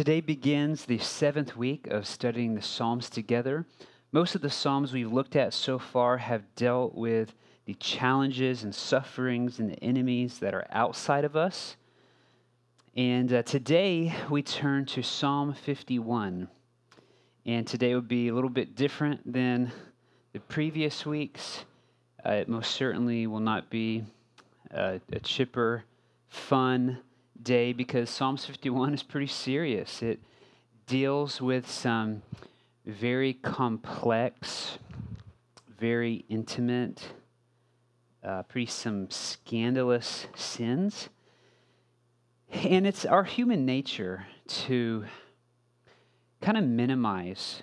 [0.00, 3.66] today begins the seventh week of studying the Psalms together.
[4.12, 7.34] Most of the Psalms we've looked at so far have dealt with
[7.66, 11.76] the challenges and sufferings and the enemies that are outside of us.
[12.96, 16.48] And uh, today we turn to Psalm 51.
[17.44, 19.70] And today will be a little bit different than
[20.32, 21.66] the previous weeks.
[22.24, 24.04] Uh, it most certainly will not be
[24.74, 25.84] uh, a chipper,
[26.30, 27.00] fun
[27.42, 30.02] day because Psalms 51 is pretty serious.
[30.02, 30.20] It
[30.86, 32.22] deals with some
[32.84, 34.78] very complex,
[35.78, 37.02] very intimate,
[38.22, 41.08] uh, pretty some scandalous sins.
[42.52, 45.04] And it's our human nature to
[46.40, 47.62] kind of minimize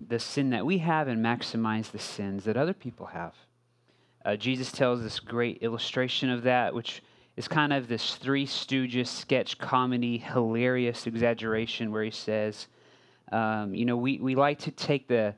[0.00, 3.34] the sin that we have and maximize the sins that other people have.
[4.24, 7.02] Uh, Jesus tells this great illustration of that, which
[7.36, 12.68] is kind of this Three Stooges sketch comedy, hilarious exaggeration where he says,
[13.32, 15.34] um, you know, we, we like to take the,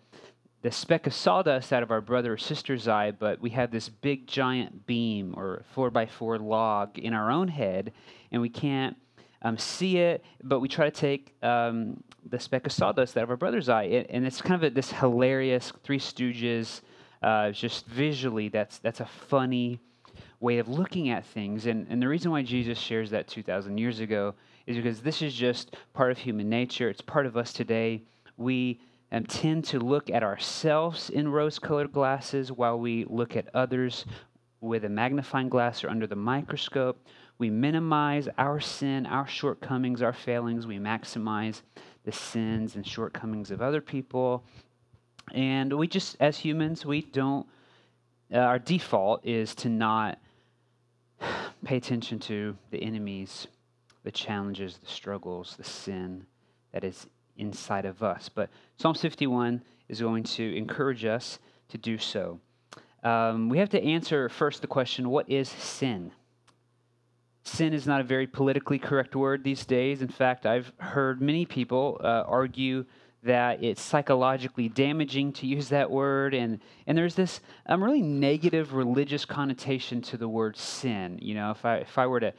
[0.62, 3.88] the speck of sawdust out of our brother or sister's eye, but we have this
[3.88, 7.92] big giant beam or four by four log in our own head,
[8.30, 8.96] and we can't
[9.42, 13.30] um, see it, but we try to take um, the speck of sawdust out of
[13.30, 13.84] our brother's eye.
[14.10, 16.82] And it's kind of a, this hilarious Three Stooges,
[17.22, 19.80] uh, just visually, that's, that's a funny
[20.40, 21.66] way of looking at things.
[21.66, 24.34] And, and the reason why Jesus shares that 2,000 years ago
[24.66, 28.02] is because this is just part of human nature, it's part of us today.
[28.36, 28.80] We
[29.12, 34.04] um, tend to look at ourselves in rose colored glasses while we look at others
[34.60, 36.98] with a magnifying glass or under the microscope.
[37.38, 40.66] We minimize our sin, our shortcomings, our failings.
[40.66, 41.62] We maximize
[42.04, 44.42] the sins and shortcomings of other people.
[45.32, 47.46] And we just, as humans, we don't,
[48.32, 50.18] uh, our default is to not
[51.66, 53.48] pay attention to the enemies,
[54.04, 56.24] the challenges, the struggles, the sin
[56.72, 58.28] that is inside of us.
[58.28, 62.38] But Psalm 51 is going to encourage us to do so.
[63.02, 66.12] Um, we have to answer first the question what is sin?
[67.42, 70.02] Sin is not a very politically correct word these days.
[70.02, 72.84] In fact, I've heard many people uh, argue
[73.26, 76.34] that it's psychologically damaging to use that word.
[76.34, 81.18] And, and there's this um, really negative religious connotation to the word sin.
[81.20, 82.32] You know, if I, if I were to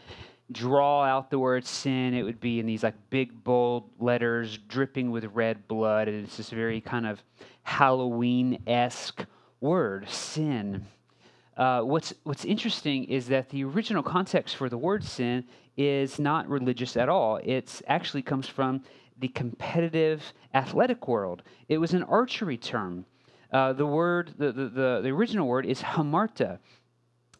[0.51, 5.11] draw out the word sin, it would be in these like big, bold letters dripping
[5.11, 6.07] with red blood.
[6.07, 7.21] And it's this very kind of
[7.63, 9.25] Halloween esque
[9.59, 10.85] word, sin.
[11.57, 15.43] Uh, what's, what's interesting is that the original context for the word sin
[15.75, 17.37] is not religious at all.
[17.43, 18.83] It actually comes from
[19.19, 21.43] the competitive athletic world.
[21.67, 23.05] It was an archery term.
[23.51, 26.59] Uh, the word, the, the, the, the original word is hamartia.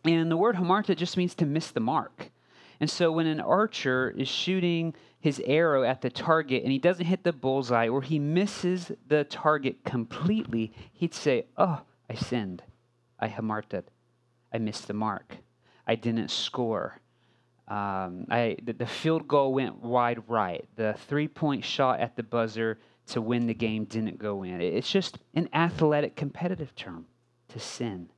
[0.05, 2.31] And the word hamartia just means to miss the mark.
[2.79, 7.05] And so when an archer is shooting his arrow at the target and he doesn't
[7.05, 12.63] hit the bullseye or he misses the target completely, he'd say, Oh, I sinned.
[13.19, 13.85] I hamarted.
[14.53, 15.37] I missed the mark.
[15.87, 16.99] I didn't score.
[17.67, 20.65] Um, I, the, the, field goal went wide right.
[20.77, 24.61] The three point shot at the buzzer to win the game didn't go in.
[24.61, 27.07] It's just an athletic competitive term
[27.49, 28.09] to sin,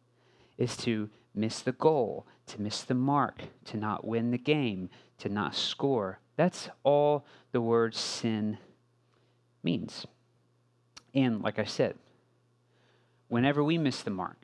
[0.59, 5.29] is to miss the goal, to miss the mark, to not win the game, to
[5.29, 6.19] not score.
[6.35, 8.59] That's all the word sin
[9.63, 10.05] means.
[11.15, 11.95] And like I said,
[13.29, 14.37] whenever we miss the mark,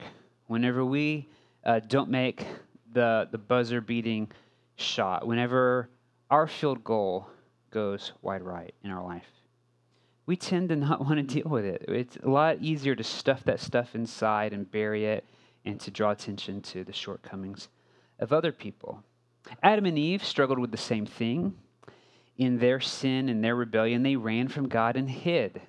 [0.47, 1.27] whenever we
[1.63, 2.45] uh, don't make
[2.93, 4.31] the, the buzzer beating
[4.75, 5.89] shot, whenever
[6.29, 7.27] our field goal
[7.71, 9.27] goes wide right in our life,
[10.25, 11.85] we tend to not want to deal with it.
[11.87, 15.25] It's a lot easier to stuff that stuff inside and bury it
[15.65, 17.69] and to draw attention to the shortcomings
[18.19, 19.03] of other people.
[19.61, 21.53] Adam and Eve struggled with the same thing.
[22.37, 25.61] In their sin and their rebellion, they ran from God and hid.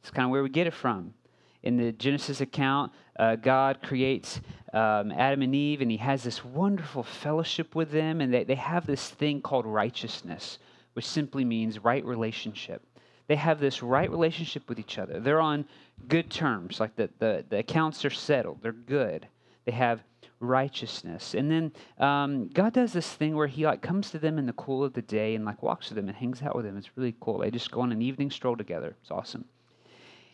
[0.00, 1.14] It's kind of where we get it from.
[1.62, 4.40] In the Genesis account, uh, God creates
[4.74, 8.56] um, Adam and Eve, and he has this wonderful fellowship with them, and they, they
[8.56, 10.58] have this thing called righteousness,
[10.94, 12.82] which simply means right relationship.
[13.28, 15.20] They have this right relationship with each other.
[15.20, 15.64] They're on
[16.08, 19.28] good terms, like the, the, the accounts are settled, they're good.
[19.64, 20.02] They have
[20.40, 21.34] righteousness.
[21.34, 24.52] And then um, God does this thing where he like comes to them in the
[24.54, 26.76] cool of the day and like walks with them and hangs out with them.
[26.76, 27.38] It's really cool.
[27.38, 28.96] They just go on an evening stroll together.
[29.00, 29.46] It's awesome.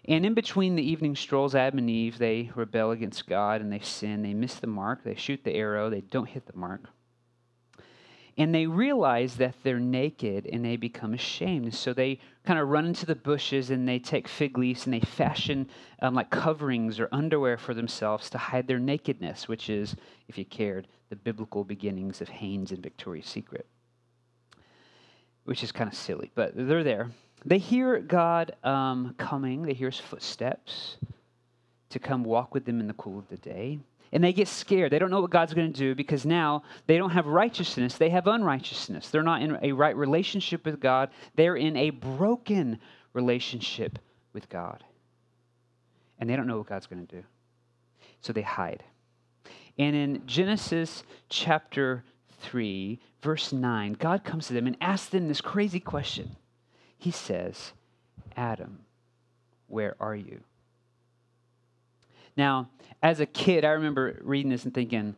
[0.07, 3.81] And in between the evening strolls, Adam and Eve, they rebel against God and they
[3.81, 4.23] sin.
[4.23, 5.05] They miss the mark.
[5.05, 5.91] They shoot the arrow.
[5.91, 6.89] They don't hit the mark.
[8.39, 11.75] And they realize that they're naked and they become ashamed.
[11.75, 15.01] So they kind of run into the bushes and they take fig leaves and they
[15.01, 15.69] fashion
[16.01, 19.95] um, like coverings or underwear for themselves to hide their nakedness, which is,
[20.29, 23.67] if you cared, the biblical beginnings of Hanes and Victoria's Secret,
[25.45, 27.11] which is kind of silly, but they're there.
[27.45, 30.97] They hear God um, coming, they hear his footsteps
[31.91, 33.79] to come walk with them in the cool of the day.
[34.13, 34.91] And they get scared.
[34.91, 38.11] They don't know what God's going to do because now they don't have righteousness, they
[38.11, 39.09] have unrighteousness.
[39.09, 42.81] They're not in a right relationship with God, they're in a broken
[43.13, 43.99] relationship
[44.33, 44.85] with God.
[46.19, 47.25] And they don't know what God's going to do.
[48.21, 48.83] So they hide.
[49.79, 52.05] And in Genesis chapter
[52.41, 56.37] 3, verse 9, God comes to them and asks them this crazy question.
[57.01, 57.73] He says,
[58.37, 58.81] Adam,
[59.69, 60.41] where are you?
[62.37, 62.69] Now,
[63.03, 65.17] as a kid, I remember reading this and thinking,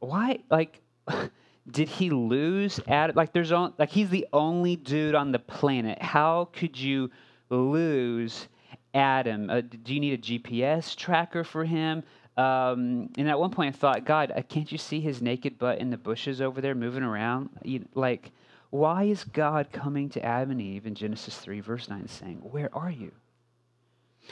[0.00, 0.80] why, like,
[1.70, 3.14] did he lose Adam?
[3.14, 6.00] Like, there's like he's the only dude on the planet.
[6.00, 7.10] How could you
[7.50, 8.48] lose
[8.94, 9.50] Adam?
[9.50, 12.02] Uh, do you need a GPS tracker for him?
[12.38, 15.80] Um, and at one point, I thought, God, uh, can't you see his naked butt
[15.80, 17.50] in the bushes over there moving around?
[17.62, 18.32] You, like,
[18.74, 22.74] why is God coming to Adam and Eve in Genesis 3, verse 9, saying, Where
[22.74, 23.12] are you?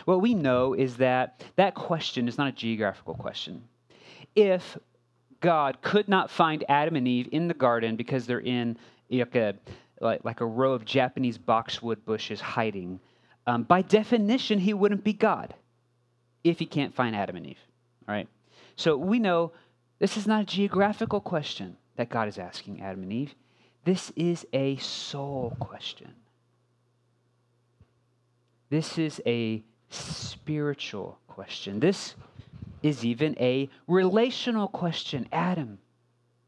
[0.04, 3.62] What we know is that that question is not a geographical question.
[4.34, 4.76] If
[5.38, 8.76] God could not find Adam and Eve in the garden because they're in
[9.12, 9.54] like a,
[10.00, 12.98] like, like a row of Japanese boxwood bushes hiding,
[13.46, 15.54] um, by definition, he wouldn't be God
[16.42, 17.64] if he can't find Adam and Eve.
[18.08, 18.26] All right?
[18.74, 19.52] So we know
[20.00, 23.36] this is not a geographical question that God is asking Adam and Eve.
[23.84, 26.14] This is a soul question.
[28.70, 31.80] This is a spiritual question.
[31.80, 32.14] This
[32.82, 35.28] is even a relational question.
[35.32, 35.78] Adam,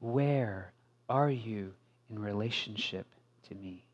[0.01, 0.73] where
[1.09, 1.75] are you
[2.09, 3.07] in relationship
[3.49, 3.85] to me?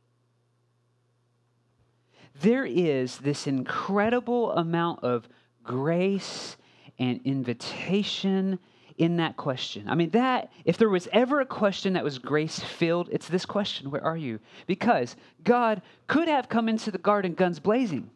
[2.41, 5.29] There is this incredible amount of
[5.65, 6.57] grace
[6.99, 8.59] and invitation
[9.00, 9.88] in that question.
[9.88, 13.47] I mean, that, if there was ever a question that was grace filled, it's this
[13.47, 14.41] question Where are you?
[14.67, 18.11] Because God could have come into the garden guns blazing.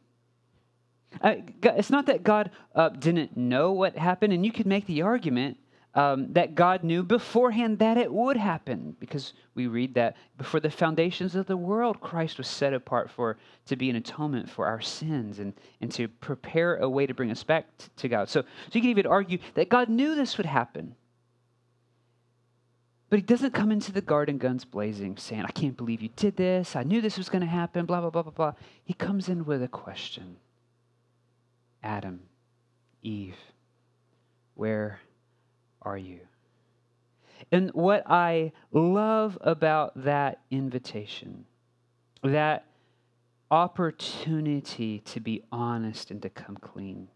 [1.23, 5.01] Uh, it's not that God uh, didn't know what happened, and you could make the
[5.01, 5.57] argument
[5.95, 10.71] um, that God knew beforehand that it would happen, because we read that before the
[10.71, 13.37] foundations of the world, Christ was set apart for
[13.67, 17.31] to be an atonement for our sins and, and to prepare a way to bring
[17.31, 18.29] us back t- to God.
[18.29, 20.97] So, so you can even argue that God knew this would happen.
[23.09, 26.37] But he doesn't come into the garden guns blazing, saying, I can't believe you did
[26.37, 26.75] this.
[26.75, 28.53] I knew this was going to happen, blah, blah, blah, blah, blah.
[28.85, 30.37] He comes in with a question
[31.85, 32.19] Adam,
[33.03, 33.37] Eve,
[34.55, 34.99] where
[35.85, 36.21] are you?
[37.53, 41.45] And what I love about that invitation,
[42.23, 42.67] that
[43.51, 47.09] opportunity to be honest and to come clean,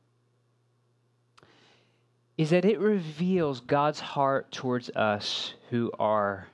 [2.37, 6.47] is that it reveals God's heart towards us who are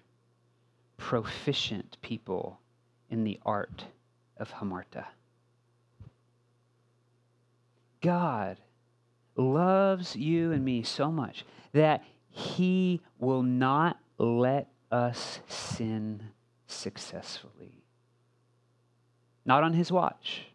[0.96, 2.58] proficient people
[3.10, 3.84] in the art
[4.38, 5.04] of hamartia.
[8.00, 8.58] God
[9.36, 11.44] loves you and me so much
[11.74, 16.22] that he will not let us sin
[16.66, 17.84] successfully.
[19.44, 20.46] Not on his watch.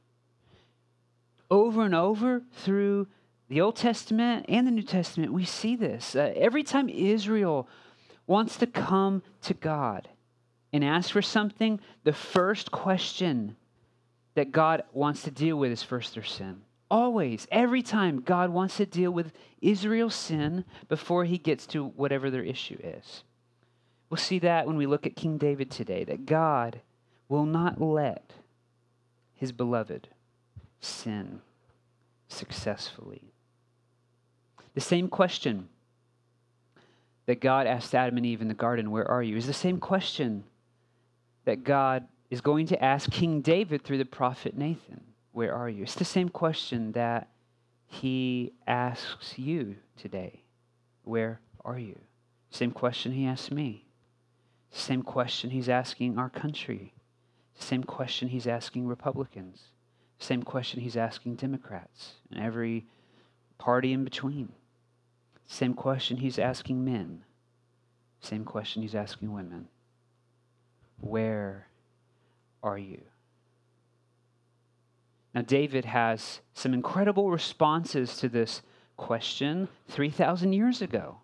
[1.52, 3.08] Over and over through
[3.50, 6.16] the Old Testament and the New Testament, we see this.
[6.16, 7.68] Uh, every time Israel
[8.26, 10.08] wants to come to God
[10.72, 13.56] and ask for something, the first question
[14.36, 16.62] that God wants to deal with is first their sin.
[16.92, 19.32] Always, every time, God wants to deal with
[19.62, 23.24] Israel's sin before he gets to whatever their issue is.
[24.10, 26.82] We'll see that when we look at King David today, that God
[27.28, 28.34] will not let
[29.36, 30.08] his beloved
[30.82, 31.42] sin
[32.28, 33.34] successfully.
[34.74, 35.70] The same question
[37.28, 39.38] that God asked Adam and Eve in the garden, Where are you?
[39.38, 40.44] is the same question
[41.46, 45.02] that God is going to ask King David through the prophet Nathan.
[45.40, 45.84] Where are you?
[45.84, 47.30] It's the same question that
[47.88, 50.44] he asks you today.
[51.06, 51.98] Where are you?
[52.50, 53.86] Same question he asks me.
[54.70, 56.94] Same question he's asking our country.
[57.58, 59.62] Same question he's asking Republicans.
[60.18, 62.86] Same question he's asking Democrats and every
[63.58, 64.52] party in between.
[65.48, 67.24] Same question he's asking men.
[68.20, 69.70] Same question he's asking women.
[71.00, 71.68] Where
[72.62, 73.04] are you?
[75.34, 78.62] Now, David has some incredible responses to this
[78.98, 81.18] question 3,000 years ago.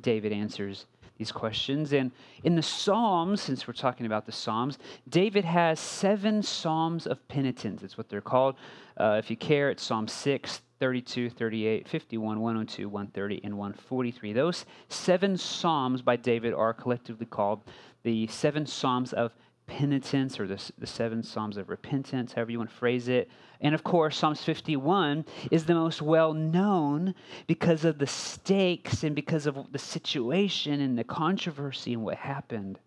[0.00, 0.86] David answers
[1.18, 1.92] these questions.
[1.92, 2.10] And
[2.44, 7.82] in the Psalms, since we're talking about the Psalms, David has seven Psalms of penitence.
[7.82, 8.56] It's what they're called.
[8.96, 14.32] Uh, if you care, it's Psalm 6, 32, 38, 51, 102, 130, and 143.
[14.32, 17.62] Those seven Psalms by David are collectively called
[18.02, 19.32] the seven Psalms of
[19.66, 23.30] penitence or the, the seven Psalms of repentance, however you want to phrase it.
[23.60, 27.14] And of course, Psalms 51 is the most well known
[27.46, 32.78] because of the stakes and because of the situation and the controversy and what happened.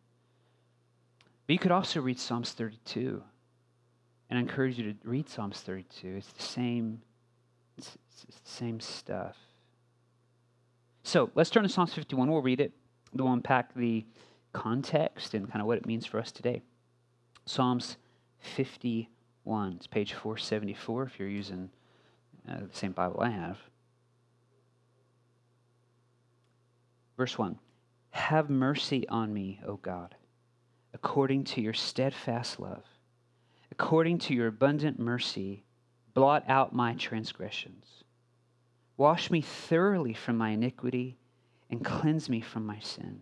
[1.48, 3.22] But you could also read Psalms 32.
[4.30, 6.16] And I encourage you to read Psalms 32.
[6.18, 7.02] It's the same,
[7.78, 9.38] it's, it's the same stuff.
[11.04, 12.32] So let's turn to Psalms 51.
[12.32, 12.74] We'll read it.
[13.14, 14.04] We'll unpack the
[14.56, 16.62] context and kind of what it means for us today.
[17.46, 17.98] Psalms
[18.40, 19.74] 51.
[19.74, 21.70] It's page 474 if you're using
[22.50, 23.58] uh, the same Bible I have.
[27.18, 27.60] Verse 1
[28.12, 30.16] Have mercy on me, O God,
[30.94, 32.84] according to your steadfast love.
[33.72, 35.66] According to your abundant mercy,
[36.14, 38.06] blot out my transgressions.
[38.96, 41.18] Wash me thoroughly from my iniquity
[41.70, 43.22] and cleanse me from my sin.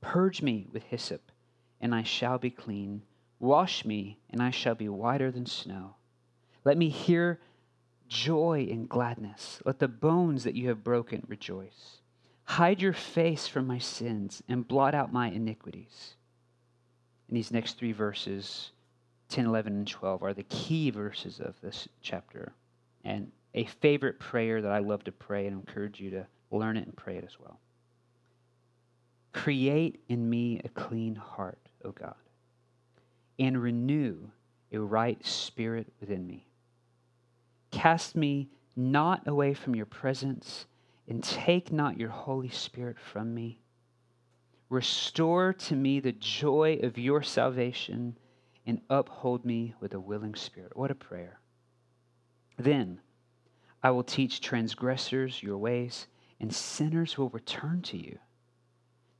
[0.00, 1.30] Purge me with hyssop,
[1.80, 3.02] and I shall be clean.
[3.38, 5.96] Wash me, and I shall be whiter than snow.
[6.64, 7.40] Let me hear
[8.08, 9.62] joy and gladness.
[9.64, 12.00] Let the bones that you have broken rejoice.
[12.44, 16.14] Hide your face from my sins and blot out my iniquities.
[17.28, 18.72] In these next three verses,
[19.28, 22.52] 10, 11, and 12, are the key verses of this chapter.
[23.04, 26.86] And a favorite prayer that I love to pray and encourage you to learn it
[26.86, 27.60] and pray it as well.
[29.32, 32.14] Create in me a clean heart, O God,
[33.38, 34.30] and renew
[34.72, 36.46] a right spirit within me.
[37.70, 40.66] Cast me not away from your presence,
[41.08, 43.60] and take not your Holy Spirit from me.
[44.68, 48.16] Restore to me the joy of your salvation,
[48.66, 50.76] and uphold me with a willing spirit.
[50.76, 51.40] What a prayer.
[52.58, 53.00] Then
[53.82, 56.06] I will teach transgressors your ways,
[56.38, 58.18] and sinners will return to you.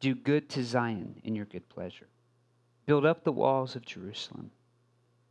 [0.00, 2.08] Do good to Zion in your good pleasure.
[2.86, 4.50] Build up the walls of Jerusalem.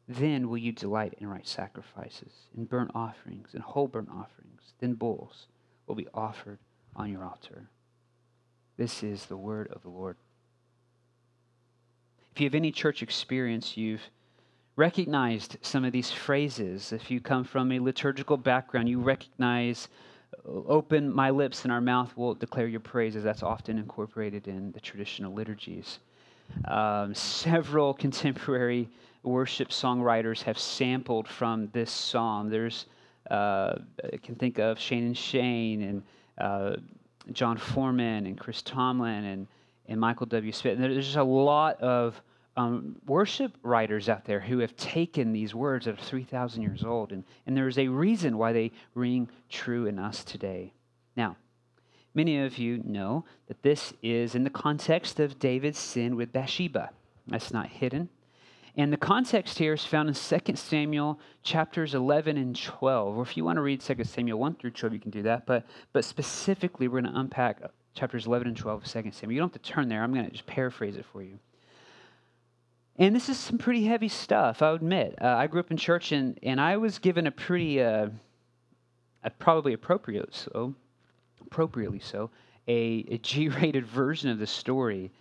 [0.07, 4.73] Then will you delight in right sacrifices, in burnt offerings, and whole burnt offerings.
[4.79, 5.47] Then bulls
[5.87, 6.59] will be offered
[6.95, 7.69] on your altar.
[8.77, 10.17] This is the word of the Lord.
[12.33, 14.09] If you have any church experience, you've
[14.75, 16.93] recognized some of these phrases.
[16.93, 19.89] If you come from a liturgical background, you recognize
[20.45, 23.23] open my lips and our mouth will declare your praises.
[23.23, 25.99] That's often incorporated in the traditional liturgies.
[26.65, 28.89] Um, several contemporary
[29.23, 32.49] worship songwriters have sampled from this psalm.
[32.49, 32.85] There's,
[33.29, 36.03] uh, I can think of Shane and Shane and
[36.37, 36.75] uh,
[37.31, 39.47] Jon Foreman and Chris Tomlin and,
[39.87, 40.51] and Michael W.
[40.51, 40.79] Smith.
[40.79, 42.21] There's just a lot of
[42.59, 47.13] um, worship writers out there who have taken these words that are 3,000 years old,
[47.13, 50.73] and, and there's a reason why they ring true in us today.
[51.15, 51.37] Now,
[52.13, 56.89] many of you know that this is in the context of David's sin with Bathsheba.
[57.27, 58.09] That's not hidden.
[58.75, 63.17] And the context here is found in 2 Samuel chapters 11 and 12.
[63.17, 65.45] Or if you want to read 2 Samuel 1 through 12, you can do that.
[65.45, 67.61] But, but specifically, we're going to unpack
[67.93, 69.31] chapters 11 and 12 of 2 Samuel.
[69.31, 70.03] You don't have to turn there.
[70.03, 71.39] I'm going to just paraphrase it for you.
[72.99, 75.15] And this is some pretty heavy stuff, I'll admit.
[75.21, 78.09] Uh, I grew up in church, and, and I was given a pretty, uh,
[79.23, 80.75] a probably appropriate so,
[81.39, 82.29] appropriately so,
[82.67, 85.11] a, a G-rated version of the story.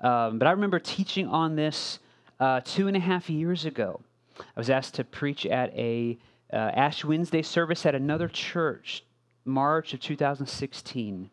[0.00, 2.00] Um, but I remember teaching on this
[2.40, 4.00] uh, two and a half years ago.
[4.40, 6.18] I was asked to preach at a
[6.52, 9.04] uh, Ash Wednesday service at another church,
[9.44, 11.30] March of 2016.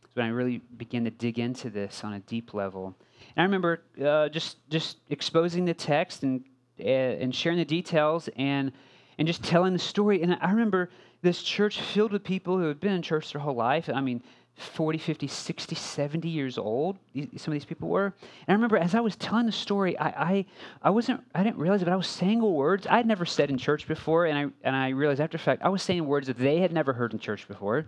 [0.00, 2.96] That's when I really began to dig into this on a deep level.
[3.36, 6.44] And I remember uh, just just exposing the text and
[6.80, 8.72] uh, and sharing the details and
[9.18, 10.22] and just telling the story.
[10.22, 10.90] And I remember
[11.22, 13.88] this church filled with people who had been in church their whole life.
[13.92, 14.22] I mean,
[14.56, 16.98] 40, 50, 60, 70 years old.
[17.14, 18.06] Some of these people were.
[18.06, 20.46] And I remember as I was telling the story, I, I,
[20.82, 23.50] I wasn't, I didn't realize it, but I was saying words I had never said
[23.50, 24.24] in church before.
[24.26, 26.94] And I, and I realized after fact, I was saying words that they had never
[26.94, 27.86] heard in church before.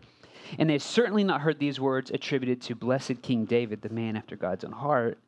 [0.58, 4.16] And they had certainly not heard these words attributed to blessed King David, the man
[4.16, 5.18] after God's own heart.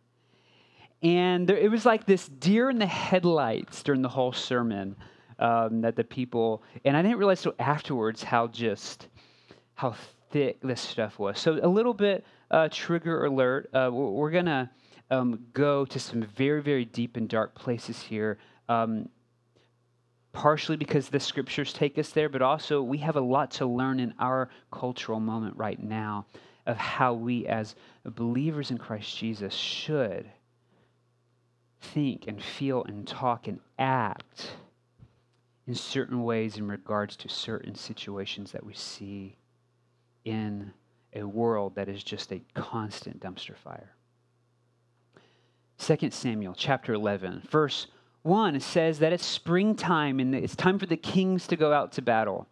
[1.02, 4.97] And there, it was like this deer in the headlights during the whole sermon
[5.38, 9.09] um, that the people, and I didn't realize till afterwards how just,
[9.75, 9.95] how
[10.30, 11.38] thick this stuff was.
[11.38, 13.71] So, a little bit uh, trigger alert.
[13.73, 14.71] Uh, we're, we're going to
[15.11, 18.38] um, go to some very, very deep and dark places here.
[18.69, 19.09] Um,
[20.33, 23.99] partially because the scriptures take us there, but also we have a lot to learn
[23.99, 26.25] in our cultural moment right now
[26.66, 30.30] of how we, as believers in Christ Jesus, should
[31.80, 34.52] think and feel and talk and act
[35.66, 39.37] in certain ways in regards to certain situations that we see
[40.25, 40.72] in
[41.14, 43.94] a world that is just a constant dumpster fire.
[45.78, 47.87] 2 Samuel chapter 11, verse
[48.22, 52.02] 1 says that it's springtime and it's time for the kings to go out to
[52.02, 52.46] battle.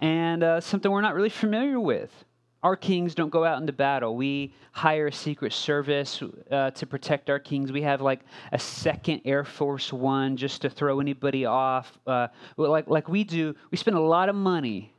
[0.00, 2.23] And uh, something we're not really familiar with.
[2.64, 4.16] Our kings don't go out into battle.
[4.16, 7.70] We hire a secret service uh, to protect our kings.
[7.70, 8.20] We have like
[8.52, 11.98] a second Air Force One just to throw anybody off.
[12.06, 14.94] Uh, like, like we do, we spend a lot of money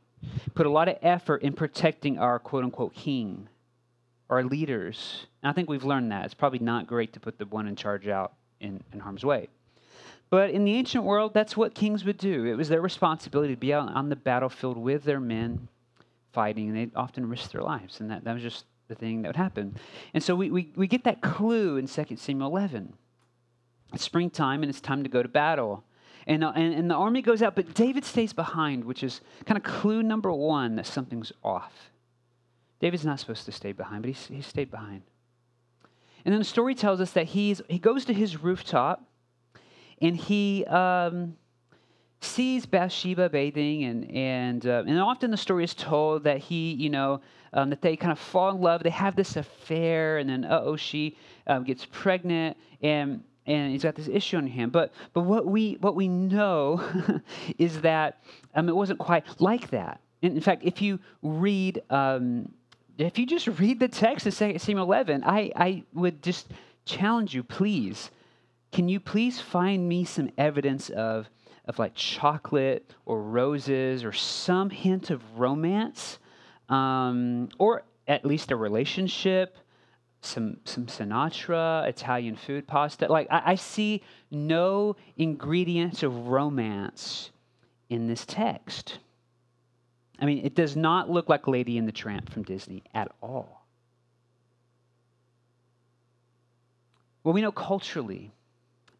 [0.54, 3.48] put a lot of effort in protecting our quote unquote king,
[4.30, 5.26] our leaders.
[5.42, 6.24] And I think we've learned that.
[6.24, 9.48] It's probably not great to put the one in charge out in, in harm's way.
[10.30, 12.44] But in the ancient world, that's what kings would do.
[12.44, 15.68] It was their responsibility to be out on the battlefield with their men
[16.36, 18.00] fighting, and they'd often risk their lives.
[18.00, 19.74] And that, that was just the thing that would happen.
[20.12, 22.92] And so we, we, we get that clue in 2 Samuel 11.
[23.94, 25.82] It's springtime, and it's time to go to battle.
[26.26, 29.56] And, uh, and, and the army goes out, but David stays behind, which is kind
[29.56, 31.72] of clue number one that something's off.
[32.80, 35.04] David's not supposed to stay behind, but he, he stayed behind.
[36.26, 39.02] And then the story tells us that he's, he goes to his rooftop
[40.02, 41.36] and he um,
[42.20, 46.90] sees Bathsheba bathing, and, and, uh, and often the story is told that he, you
[46.90, 47.20] know,
[47.52, 48.82] um, that they kind of fall in love.
[48.82, 52.56] They have this affair, and then, uh oh, she um, gets pregnant.
[52.82, 54.70] And and he's got this issue on him.
[54.70, 56.82] But but what we what we know
[57.58, 58.22] is that
[58.54, 60.00] um, it wasn't quite like that.
[60.22, 62.52] And in fact, if you read um,
[62.98, 66.48] if you just read the text in 2 Samuel 11, I, I would just
[66.84, 68.10] challenge you, please,
[68.72, 71.28] can you please find me some evidence of,
[71.66, 76.18] of like chocolate or roses or some hint of romance
[76.68, 79.56] um, or at least a relationship
[80.26, 83.06] some some Sinatra, Italian food, pasta.
[83.10, 87.30] Like I, I see no ingredients of romance
[87.88, 88.98] in this text.
[90.18, 93.64] I mean, it does not look like Lady and the Tramp from Disney at all.
[97.22, 98.32] What we know culturally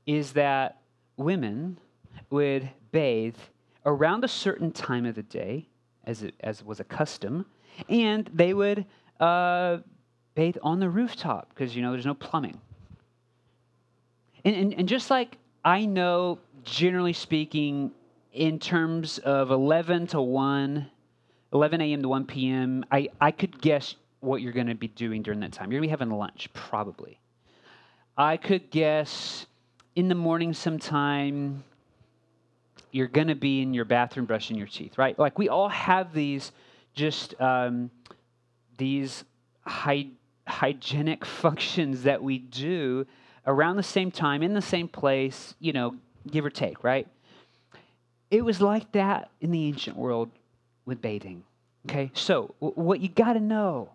[0.04, 0.80] is that
[1.16, 1.78] women
[2.30, 3.36] would bathe
[3.84, 5.66] around a certain time of the day,
[6.04, 7.46] as, it, as was a custom,
[7.88, 8.84] and they would
[9.20, 9.78] uh,
[10.34, 12.60] bathe on the rooftop because, you know, there's no plumbing.
[14.44, 17.90] And, and, and just like I know, generally speaking,
[18.32, 20.86] in terms of 11 to 1,
[21.52, 22.02] 11 a.m.
[22.02, 25.52] to 1 p.m., I, I could guess what you're going to be doing during that
[25.52, 25.72] time.
[25.72, 27.18] You're going to be having lunch, probably.
[28.16, 29.46] I could guess
[29.94, 31.64] in the morning sometime,
[32.96, 35.18] you're going to be in your bathroom brushing your teeth, right?
[35.18, 36.50] Like we all have these
[36.94, 37.90] just um,
[38.78, 39.22] these
[39.66, 40.06] high
[40.48, 43.06] hygienic functions that we do
[43.46, 45.94] around the same time, in the same place, you know,
[46.30, 47.06] give or take, right?
[48.30, 50.30] It was like that in the ancient world
[50.86, 51.44] with bathing.
[51.88, 53.90] Okay, so w- what you got to know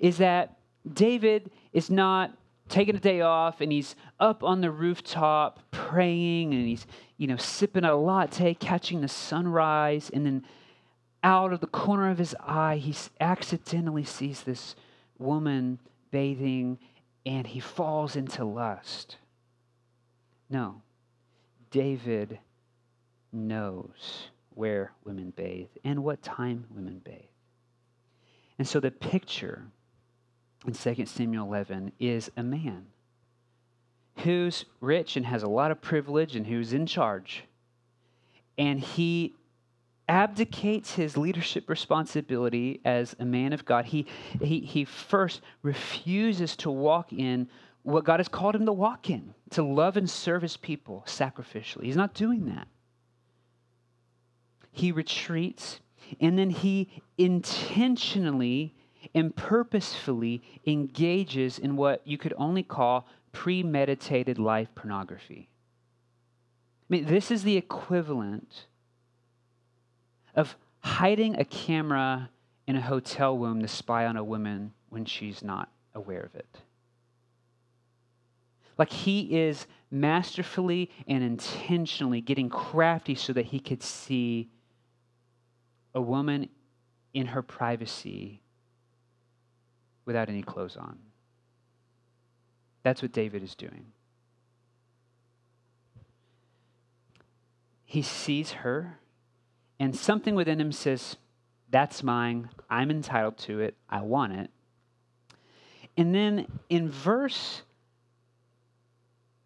[0.00, 0.58] is that
[0.92, 2.36] David is not
[2.68, 7.36] taking a day off and he's up on the rooftop praying and he's, you know,
[7.36, 10.44] sipping a latte, catching the sunrise, and then
[11.22, 14.74] out of the corner of his eye, he accidentally sees this
[15.18, 15.78] woman
[16.10, 16.78] bathing
[17.26, 19.16] and he falls into lust.
[20.48, 20.82] No,
[21.70, 22.38] David
[23.32, 27.20] knows where women bathe and what time women bathe.
[28.58, 29.66] And so the picture
[30.66, 32.86] in 2 Samuel 11 is a man
[34.20, 37.44] who's rich and has a lot of privilege and who's in charge.
[38.56, 39.34] And he
[40.08, 43.86] abdicates his leadership responsibility as a man of God.
[43.86, 44.06] He,
[44.40, 47.48] he, he first refuses to walk in
[47.82, 51.84] what God has called him to walk in, to love and serve his people sacrificially.
[51.84, 52.68] He's not doing that.
[54.70, 55.80] He retreats,
[56.20, 58.74] and then he intentionally
[59.14, 65.48] and purposefully engages in what you could only call premeditated life pornography.
[66.82, 68.66] I mean, this is the equivalent
[70.34, 72.30] of hiding a camera
[72.66, 76.62] in a hotel room to spy on a woman when she's not aware of it.
[78.78, 84.48] Like he is masterfully and intentionally getting crafty so that he could see
[85.94, 86.48] a woman
[87.12, 88.40] in her privacy
[90.04, 90.98] without any clothes on.
[92.88, 93.84] That's what David is doing.
[97.84, 98.98] He sees her,
[99.78, 101.18] and something within him says,
[101.68, 102.48] That's mine.
[102.70, 103.76] I'm entitled to it.
[103.90, 104.50] I want it.
[105.98, 107.60] And then in verse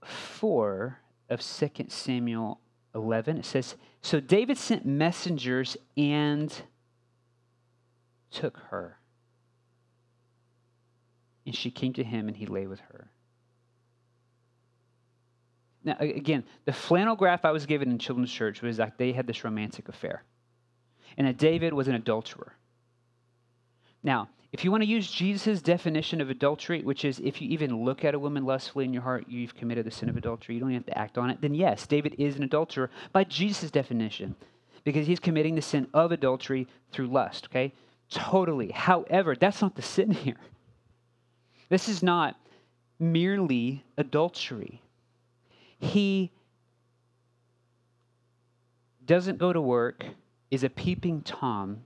[0.05, 2.61] 4 of 2 Samuel
[2.95, 6.63] 11, it says, So David sent messengers and
[8.31, 8.99] took her.
[11.45, 13.12] And she came to him, and he lay with her.
[15.85, 19.27] Now, again, the flannel graph I was given in children's church was like they had
[19.27, 20.23] this romantic affair,
[21.17, 22.55] and that David was an adulterer.
[24.03, 27.85] Now, if you want to use Jesus' definition of adultery, which is if you even
[27.85, 30.61] look at a woman lustfully in your heart, you've committed the sin of adultery, you
[30.61, 34.37] don't have to act on it, then yes, David is an adulterer by Jesus' definition
[34.85, 37.73] because he's committing the sin of adultery through lust, okay?
[38.11, 38.71] Totally.
[38.73, 40.37] However, that's not the sin here.
[41.71, 42.37] This is not
[42.99, 44.83] merely adultery.
[45.83, 46.33] He
[49.05, 50.07] doesn't go to work,
[50.51, 51.85] is a peeping Tom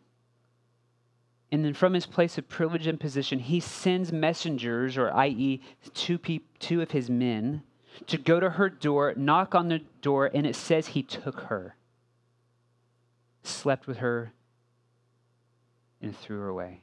[1.53, 5.63] and then from his place of privilege and position, he sends messengers, or i.e.,
[5.95, 7.63] two, pe- two of his men,
[8.09, 11.77] to go to her door, knock on the door, and it says he took her,
[13.43, 14.33] slept with her,
[16.03, 16.83] and threw her away.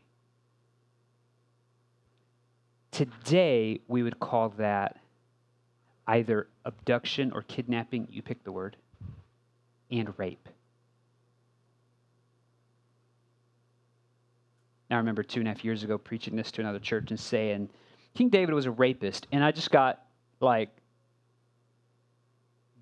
[2.92, 4.98] Today, we would call that
[6.08, 8.78] either abduction or kidnapping, you pick the word,
[9.92, 10.50] and rape.
[14.90, 17.70] I remember two and a half years ago preaching this to another church and saying
[18.14, 20.06] King David was a rapist, and I just got
[20.40, 20.70] like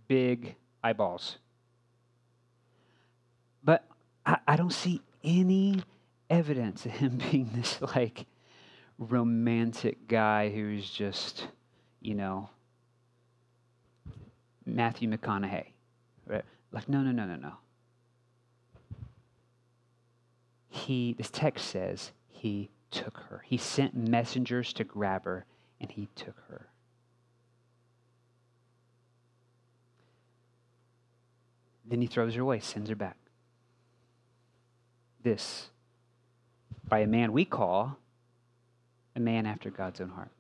[0.08, 1.38] big eyeballs.
[3.64, 3.86] But
[4.26, 5.84] I, I don't see any
[6.30, 8.26] evidence of him being this like
[8.98, 11.48] romantic guy who's just,
[12.02, 12.50] you know,
[14.66, 15.68] Matthew McConaughey.
[16.26, 16.46] Right?
[16.72, 17.54] Like, no, no, no, no, no
[20.72, 23.44] he, this text says, he took her.
[23.46, 25.46] He sent messengers to grab her,
[25.80, 26.68] and he took her.
[31.86, 33.18] Then he throws her away, sends her back.
[35.24, 35.70] This,
[36.88, 37.98] by a man we call
[39.16, 40.32] a man after God's own heart.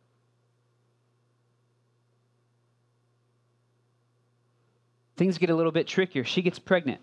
[5.17, 6.23] Things get a little bit trickier.
[6.23, 7.01] She gets pregnant.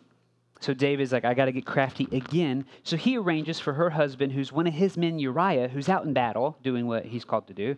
[0.60, 2.64] So David's like, I got to get crafty again.
[2.82, 6.12] So he arranges for her husband, who's one of his men, Uriah, who's out in
[6.12, 7.76] battle doing what he's called to do,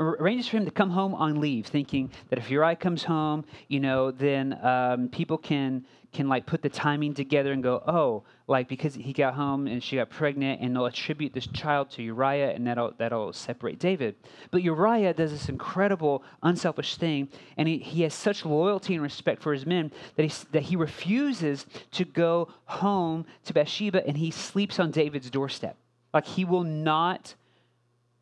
[0.00, 3.80] arranges for him to come home on leave, thinking that if Uriah comes home, you
[3.80, 8.66] know, then um, people can can like put the timing together and go, oh, like
[8.66, 12.50] because he got home and she got pregnant, and they'll attribute this child to Uriah,
[12.50, 14.16] and that'll that'll separate David.
[14.50, 19.42] But Uriah does this incredible, unselfish thing, and he, he has such loyalty and respect
[19.42, 24.30] for his men that he that he refuses to go home to Bathsheba, and he
[24.30, 25.76] sleeps on David's doorstep.
[26.12, 27.34] Like he will not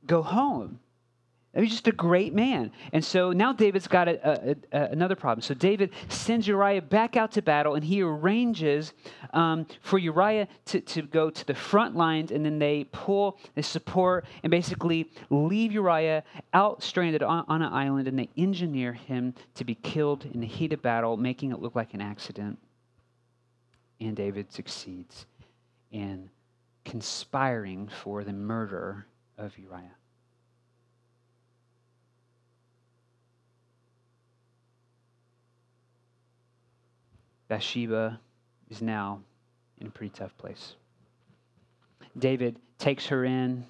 [0.06, 0.80] go home.
[1.56, 2.70] He's just a great man.
[2.92, 5.40] And so now David's got a, a, a, another problem.
[5.40, 8.92] So David sends Uriah back out to battle, and he arranges
[9.32, 13.62] um, for Uriah to, to go to the front lines, and then they pull, they
[13.62, 19.34] support, and basically leave Uriah out stranded on, on an island, and they engineer him
[19.54, 22.58] to be killed in the heat of battle, making it look like an accident.
[24.00, 25.26] And David succeeds
[25.90, 26.28] in
[26.84, 29.06] conspiring for the murder
[29.38, 29.97] of Uriah.
[37.48, 38.20] Bathsheba
[38.70, 39.20] is now
[39.78, 40.74] in a pretty tough place.
[42.18, 43.64] David takes her in.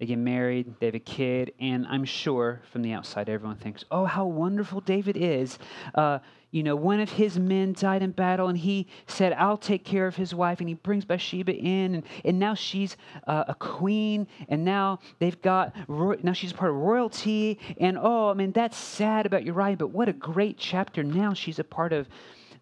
[0.00, 3.84] They get married, they have a kid, and I'm sure from the outside everyone thinks,
[3.92, 5.56] oh, how wonderful David is.
[5.94, 6.18] Uh,
[6.50, 10.08] you know, one of his men died in battle, and he said, I'll take care
[10.08, 12.96] of his wife, and he brings Bathsheba in, and, and now she's
[13.28, 18.34] uh, a queen, and now they've got, now she's part of royalty, and oh, I
[18.34, 21.04] mean, that's sad about Uriah, but what a great chapter.
[21.04, 22.08] Now she's a part of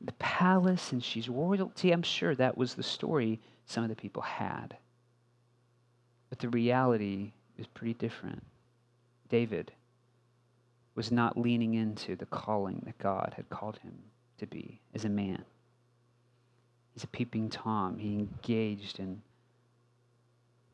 [0.04, 1.92] the palace and she's royalty.
[1.92, 4.76] I'm sure that was the story some of the people had.
[6.28, 8.42] But the reality is pretty different.
[9.28, 9.72] David
[10.94, 13.94] was not leaning into the calling that God had called him
[14.38, 15.44] to be as a man.
[16.92, 17.98] He's a peeping Tom.
[17.98, 19.22] He engaged in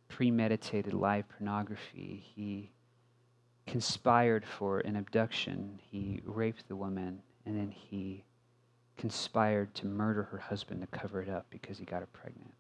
[0.08, 2.24] premeditated live pornography.
[2.34, 2.70] He
[3.66, 5.78] conspired for an abduction.
[5.90, 8.24] He raped the woman, and then he
[8.98, 12.52] conspired to murder her husband to cover it up because he got her pregnant.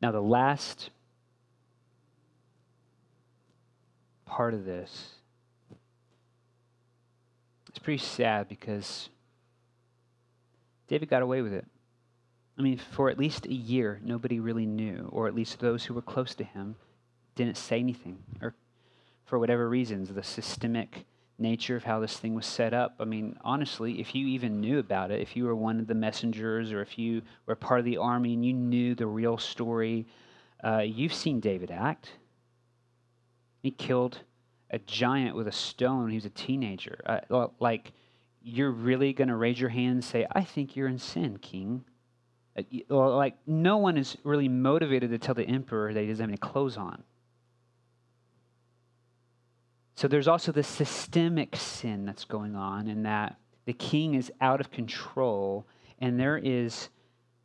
[0.00, 0.90] Now, the last
[4.26, 5.10] part of this
[7.72, 9.08] is pretty sad because
[10.88, 11.64] David got away with it.
[12.58, 15.94] I mean, for at least a year, nobody really knew, or at least those who
[15.94, 16.76] were close to him
[17.34, 18.54] didn't say anything, or
[19.32, 21.06] for whatever reasons, the systemic
[21.38, 22.96] nature of how this thing was set up.
[23.00, 25.94] I mean, honestly, if you even knew about it, if you were one of the
[25.94, 30.06] messengers or if you were part of the army and you knew the real story,
[30.62, 32.10] uh, you've seen David act.
[33.62, 34.18] He killed
[34.68, 36.10] a giant with a stone.
[36.10, 37.00] He was a teenager.
[37.30, 37.92] Uh, like,
[38.42, 41.86] you're really going to raise your hand and say, I think you're in sin, king.
[42.54, 46.28] Uh, like, no one is really motivated to tell the emperor that he doesn't have
[46.28, 47.02] any clothes on.
[50.02, 53.36] So there's also the systemic sin that's going on in that
[53.66, 55.64] the king is out of control
[56.00, 56.88] and there is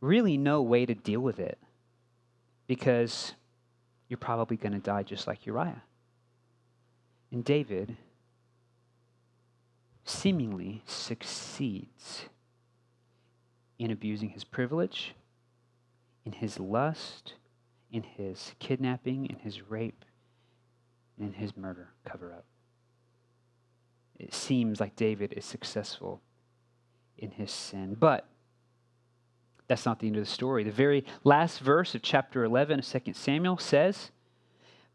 [0.02, 1.60] really no way to deal with it
[2.66, 3.34] because
[4.10, 5.84] you're probably going to die just like Uriah.
[7.32, 7.96] And David
[10.04, 12.24] seemingly succeeds
[13.78, 15.14] in abusing his privilege,
[16.26, 17.36] in his lust,
[17.92, 20.04] in his kidnapping, in his rape,
[21.20, 22.46] in his murder cover up.
[24.20, 26.22] It seems like David is successful
[27.18, 27.96] in his sin.
[28.00, 28.28] But
[29.68, 30.64] that's not the end of the story.
[30.64, 34.12] The very last verse of chapter 11 of 2 Samuel says,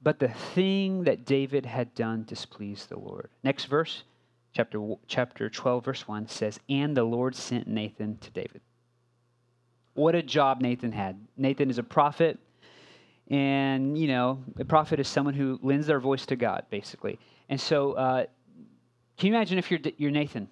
[0.02, 3.28] But the thing that David had done displeased the Lord.
[3.44, 4.04] Next verse,
[4.52, 8.62] chapter, chapter 12, verse 1 says, And the Lord sent Nathan to David.
[9.94, 11.20] What a job Nathan had.
[11.36, 12.38] Nathan is a prophet.
[13.32, 17.18] And, you know, a prophet is someone who lends their voice to God, basically.
[17.48, 18.26] And so, uh,
[19.16, 20.48] can you imagine if you're, you're Nathan?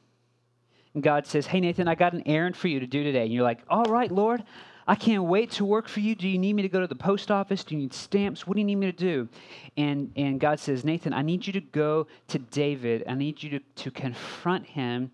[0.95, 3.25] And God says, Hey, Nathan, I got an errand for you to do today.
[3.25, 4.43] And you're like, All right, Lord,
[4.89, 6.15] I can't wait to work for you.
[6.15, 7.63] Do you need me to go to the post office?
[7.65, 8.47] Do you need stamps?
[8.47, 9.29] What do you need me to do?
[9.77, 13.05] And, and God says, Nathan, I need you to go to David.
[13.07, 15.11] I need you to, to confront him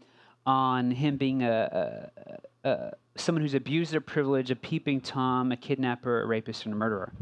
[0.46, 2.10] on him being a,
[2.64, 6.72] a, a someone who's abused their privilege, a peeping Tom, a kidnapper, a rapist, and
[6.72, 7.12] a murderer.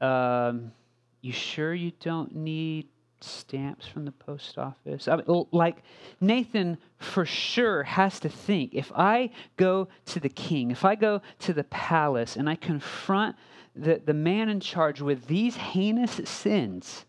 [0.00, 0.72] Um,
[1.20, 2.88] you sure you don't need
[3.20, 5.08] stamps from the post office?
[5.08, 5.82] I mean, like,
[6.20, 11.22] Nathan for sure has to think if I go to the king, if I go
[11.40, 13.36] to the palace and I confront
[13.74, 17.06] the, the man in charge with these heinous sins,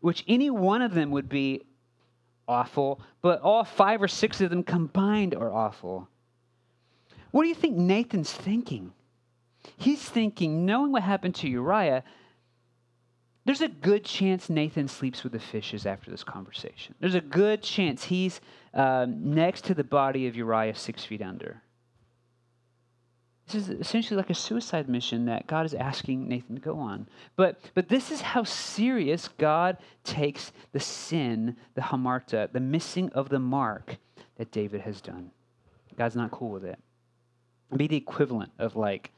[0.00, 1.62] which any one of them would be
[2.48, 6.08] awful, but all five or six of them combined are awful.
[7.32, 8.92] What do you think Nathan's thinking?
[9.76, 12.04] He's thinking, knowing what happened to Uriah,
[13.46, 16.96] there's a good chance Nathan sleeps with the fishes after this conversation.
[16.98, 18.40] There's a good chance he's
[18.74, 21.62] um, next to the body of Uriah six feet under.
[23.46, 27.08] This is essentially like a suicide mission that God is asking Nathan to go on.
[27.36, 33.28] But, but this is how serious God takes the sin, the hamartia, the missing of
[33.28, 33.96] the mark
[34.38, 35.30] that David has done.
[35.96, 36.80] God's not cool with it.
[37.68, 39.12] It'd be the equivalent of like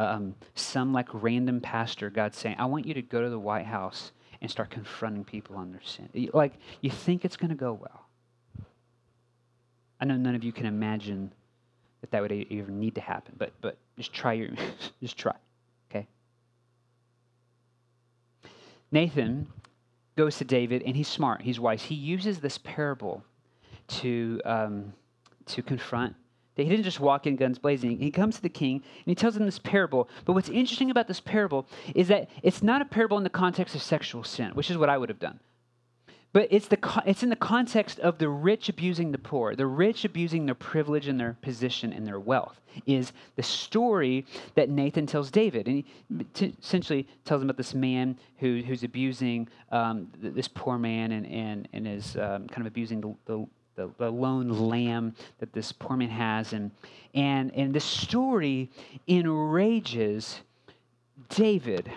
[0.00, 3.66] um, some like random pastor, God saying, I want you to go to the White
[3.66, 6.08] House and start confronting people on their sin.
[6.32, 8.06] Like, you think it's going to go well.
[10.00, 11.32] I know none of you can imagine
[12.00, 14.48] that that would even need to happen, but, but just try your,
[15.02, 15.34] just try,
[15.90, 16.06] okay?
[18.90, 19.46] Nathan
[20.16, 21.82] goes to David, and he's smart, he's wise.
[21.82, 23.22] He uses this parable
[23.88, 24.94] to, um,
[25.46, 26.16] to confront
[26.56, 27.98] he didn't just walk in guns blazing.
[27.98, 30.08] He comes to the king and he tells him this parable.
[30.24, 33.74] But what's interesting about this parable is that it's not a parable in the context
[33.74, 35.40] of sexual sin, which is what I would have done.
[36.32, 40.04] But it's, the, it's in the context of the rich abusing the poor, the rich
[40.04, 45.32] abusing their privilege and their position and their wealth, is the story that Nathan tells
[45.32, 45.66] David.
[45.66, 45.82] And
[46.18, 51.10] he t- essentially tells him about this man who, who's abusing um, this poor man
[51.10, 55.52] and, and, and is um, kind of abusing the, the the, the lone lamb that
[55.52, 56.52] this poor man has.
[56.52, 56.70] And,
[57.14, 58.70] and, and this story
[59.08, 60.40] enrages
[61.28, 61.90] David.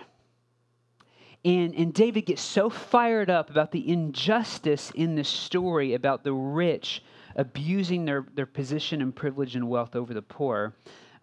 [1.45, 6.33] And, and David gets so fired up about the injustice in this story about the
[6.33, 7.03] rich
[7.36, 10.75] abusing their, their position and privilege and wealth over the poor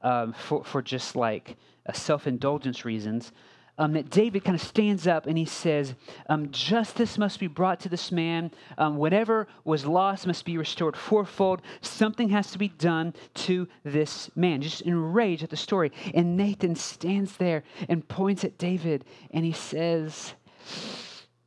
[0.02, 1.56] um, for, for just like
[1.94, 3.32] self indulgence reasons,
[3.80, 5.94] um, that David kind of stands up and he says,
[6.28, 8.50] um, Justice must be brought to this man.
[8.76, 11.62] Um, whatever was lost must be restored fourfold.
[11.80, 14.60] Something has to be done to this man.
[14.60, 15.92] Just enraged at the story.
[16.12, 20.34] And Nathan stands there and points at David and he says,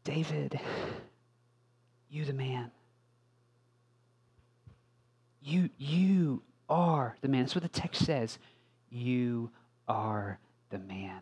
[0.04, 0.60] David,
[2.10, 2.72] you the man.
[5.39, 7.43] You, you are the man.
[7.43, 8.39] That's what the text says.
[8.89, 9.52] You
[9.88, 10.39] are
[10.72, 11.19] the man.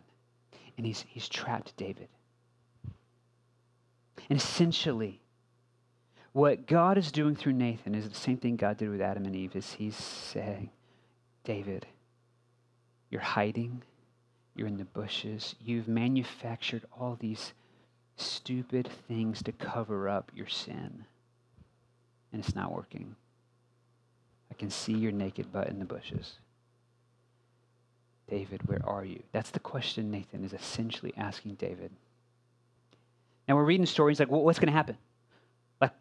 [0.77, 2.07] And he's, he's trapped David.
[4.29, 5.21] And essentially,
[6.33, 9.35] what God is doing through Nathan is the same thing God did with Adam and
[9.35, 10.69] Eve is he's saying,
[11.43, 11.85] David,
[13.09, 13.81] you're hiding,
[14.55, 17.53] you're in the bushes, you've manufactured all these
[18.15, 21.05] stupid things to cover up your sin.
[22.31, 23.15] And it's not working.
[24.49, 26.35] I can see your naked butt in the bushes.
[28.31, 29.21] David, where are you?
[29.33, 31.91] That's the question Nathan is essentially asking David.
[33.45, 34.97] Now we're reading stories like, what's going to happen?
[35.81, 35.91] Like,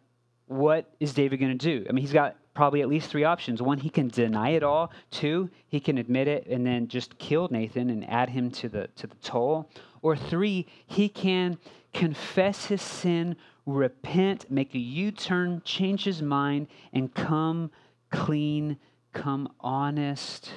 [0.47, 1.85] what is David going to do?
[1.89, 3.61] I mean, he's got probably at least three options.
[3.61, 4.93] One, he can deny it all.
[5.09, 8.87] Two, he can admit it and then just kill Nathan and add him to the
[8.95, 9.69] to the toll.
[10.01, 11.57] Or three, he can
[11.93, 17.71] confess his sin, repent, make a U-turn, change his mind, and come
[18.09, 18.77] clean,
[19.11, 20.53] come honest.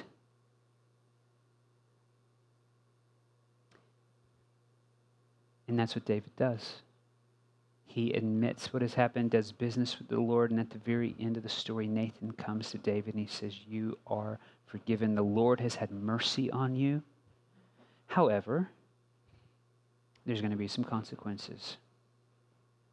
[5.67, 6.81] And that's what David does.
[7.85, 11.37] He admits what has happened, does business with the Lord, and at the very end
[11.37, 15.15] of the story, Nathan comes to David and he says, You are forgiven.
[15.15, 17.01] The Lord has had mercy on you.
[18.07, 18.69] However,
[20.25, 21.77] there's going to be some consequences.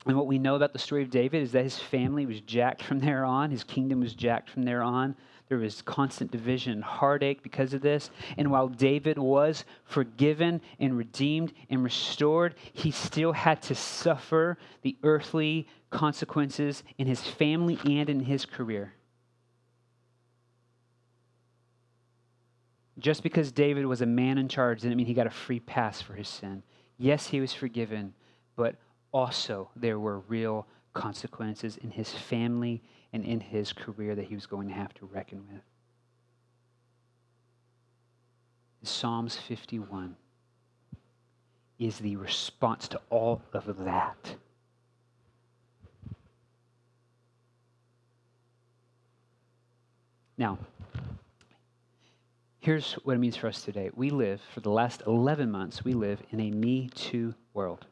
[0.06, 2.82] And what we know about the story of David is that his family was jacked
[2.82, 5.16] from there on, his kingdom was jacked from there on.
[5.52, 8.10] There was constant division and heartache because of this.
[8.38, 14.96] And while David was forgiven and redeemed and restored, he still had to suffer the
[15.02, 18.94] earthly consequences in his family and in his career.
[22.98, 26.00] Just because David was a man in charge didn't mean he got a free pass
[26.00, 26.62] for his sin.
[26.96, 28.14] Yes, he was forgiven,
[28.56, 28.76] but
[29.12, 32.82] also there were real consequences in his family
[33.12, 35.62] and in his career that he was going to have to reckon with.
[38.84, 40.16] Psalms 51
[41.78, 44.36] is the response to all of that.
[50.38, 50.58] Now,
[52.60, 53.90] here's what it means for us today.
[53.94, 57.86] We live, for the last 11 months, we live in a Me Too world.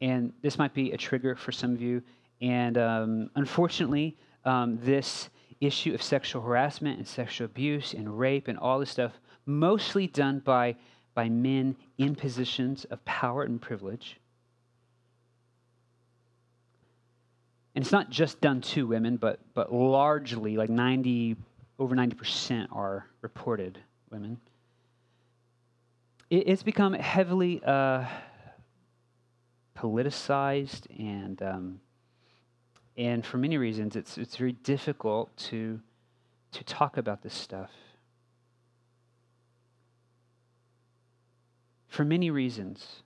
[0.00, 2.02] And this might be a trigger for some of you.
[2.44, 5.30] And um, unfortunately, um, this
[5.62, 9.12] issue of sexual harassment and sexual abuse and rape and all this stuff,
[9.46, 10.76] mostly done by,
[11.14, 14.20] by men in positions of power and privilege.
[17.74, 21.36] And it's not just done to women, but, but largely, like 90,
[21.78, 23.78] over 90% are reported
[24.10, 24.38] women.
[26.28, 28.04] It, it's become heavily uh,
[29.78, 31.80] politicized and um,
[32.96, 35.80] and for many reasons it's it's very difficult to
[36.52, 37.70] to talk about this stuff
[41.88, 43.02] for many reasons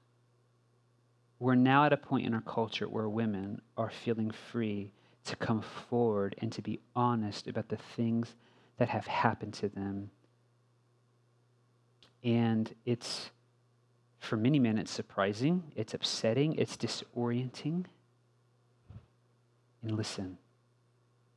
[1.39, 4.91] we're now at a point in our culture where women are feeling free
[5.25, 8.35] to come forward and to be honest about the things
[8.79, 10.11] that have happened to them
[12.25, 13.31] and it's
[14.19, 17.85] for many men, it's surprising, it's upsetting, it's disorienting.
[19.83, 20.39] And listen,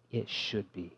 [0.09, 0.97] it should be.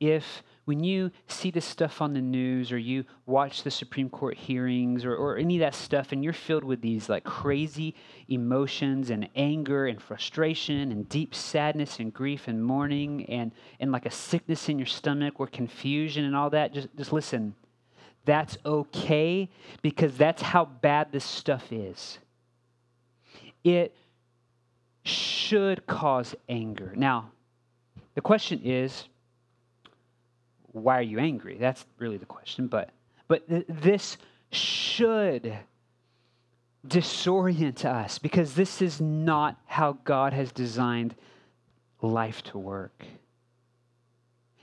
[0.00, 4.36] If when you see this stuff on the news or you watch the Supreme Court
[4.36, 7.96] hearings or, or any of that stuff and you're filled with these like crazy
[8.28, 14.06] emotions and anger and frustration and deep sadness and grief and mourning and, and like
[14.06, 17.54] a sickness in your stomach or confusion and all that, just, just listen
[18.28, 19.48] that's okay
[19.80, 22.18] because that's how bad this stuff is.
[23.64, 23.96] It
[25.04, 26.92] should cause anger.
[26.96, 27.30] Now,
[28.14, 29.04] the question is,
[30.72, 31.56] why are you angry?
[31.58, 32.66] That's really the question.
[32.66, 32.90] But,
[33.26, 34.18] but th- this
[34.50, 35.56] should
[36.86, 41.14] disorient us because this is not how God has designed
[42.00, 43.04] life to work.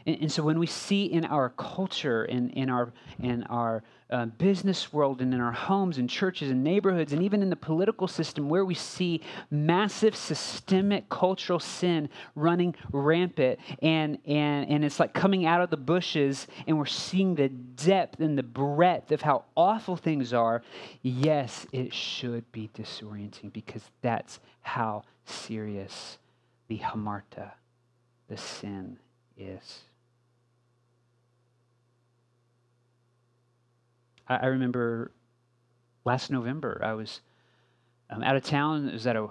[0.06, 4.28] And, and so when we see in our culture, in, in our, in our uh,
[4.28, 8.08] business world, and in our homes and churches and neighborhoods, and even in the political
[8.08, 15.14] system, where we see massive systemic cultural sin running rampant, and, and, and it's like
[15.14, 19.44] coming out of the bushes, and we're seeing the depth and the breadth of how
[19.58, 20.62] awful things are,
[21.02, 26.20] yes, it should be disorienting because that's how serious
[26.68, 27.52] the hamartia,
[28.28, 28.98] the sin,
[29.38, 29.84] is.
[34.28, 35.12] I, I remember
[36.06, 37.22] last November, I was
[38.10, 38.88] um, out of town.
[38.88, 39.28] It was at a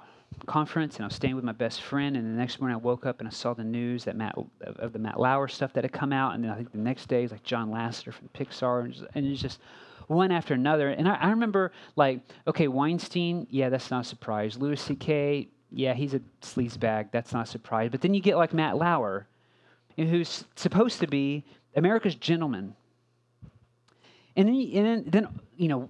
[0.47, 2.17] conference, and I was staying with my best friend.
[2.17, 4.93] And the next morning, I woke up and I saw the news that Matt of
[4.93, 6.35] the Matt Lauer stuff that had come out.
[6.35, 9.07] And then I think the next day, is like John Lasseter from Pixar, and, just,
[9.15, 9.61] and it's just
[10.09, 10.91] one after another.
[10.91, 14.59] And I, I, remember, like, okay, Weinstein, yeah, that's not a surprise.
[14.59, 17.11] Louis C.K., yeah, he's a sleazebag.
[17.11, 17.91] That's not a surprise.
[17.91, 19.27] But then you get like Matt Lauer,
[19.97, 22.77] who's supposed to be America's gentleman.
[24.37, 25.89] And then, and then, you know,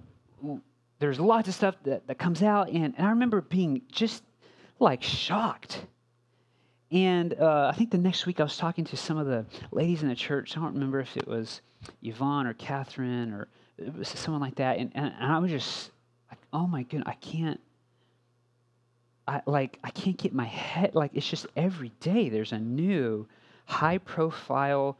[0.99, 4.23] there's lots of stuff that, that comes out, and, and I remember being just
[4.79, 5.85] like shocked.
[6.91, 10.03] And uh, I think the next week I was talking to some of the ladies
[10.03, 10.55] in the church.
[10.55, 11.61] I don't remember if it was
[12.03, 13.47] Yvonne or Catherine or
[14.03, 14.77] someone like that.
[14.77, 15.91] And, and, and I was just
[16.29, 17.59] like, oh my goodness, I can't.
[19.27, 23.27] I, like I can't get my head like it's just every day there's a new
[23.65, 24.99] high profile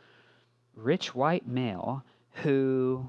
[0.76, 2.04] rich white male
[2.42, 3.08] who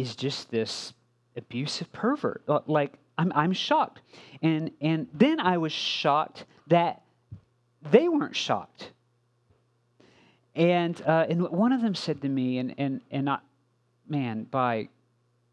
[0.00, 0.94] is just this
[1.36, 2.42] abusive pervert.
[2.66, 4.00] Like I'm, I'm shocked,
[4.42, 7.02] and and then I was shocked that
[7.90, 8.92] they weren't shocked.
[10.54, 13.44] And uh, and one of them said to me, and and and not,
[14.08, 14.88] man, by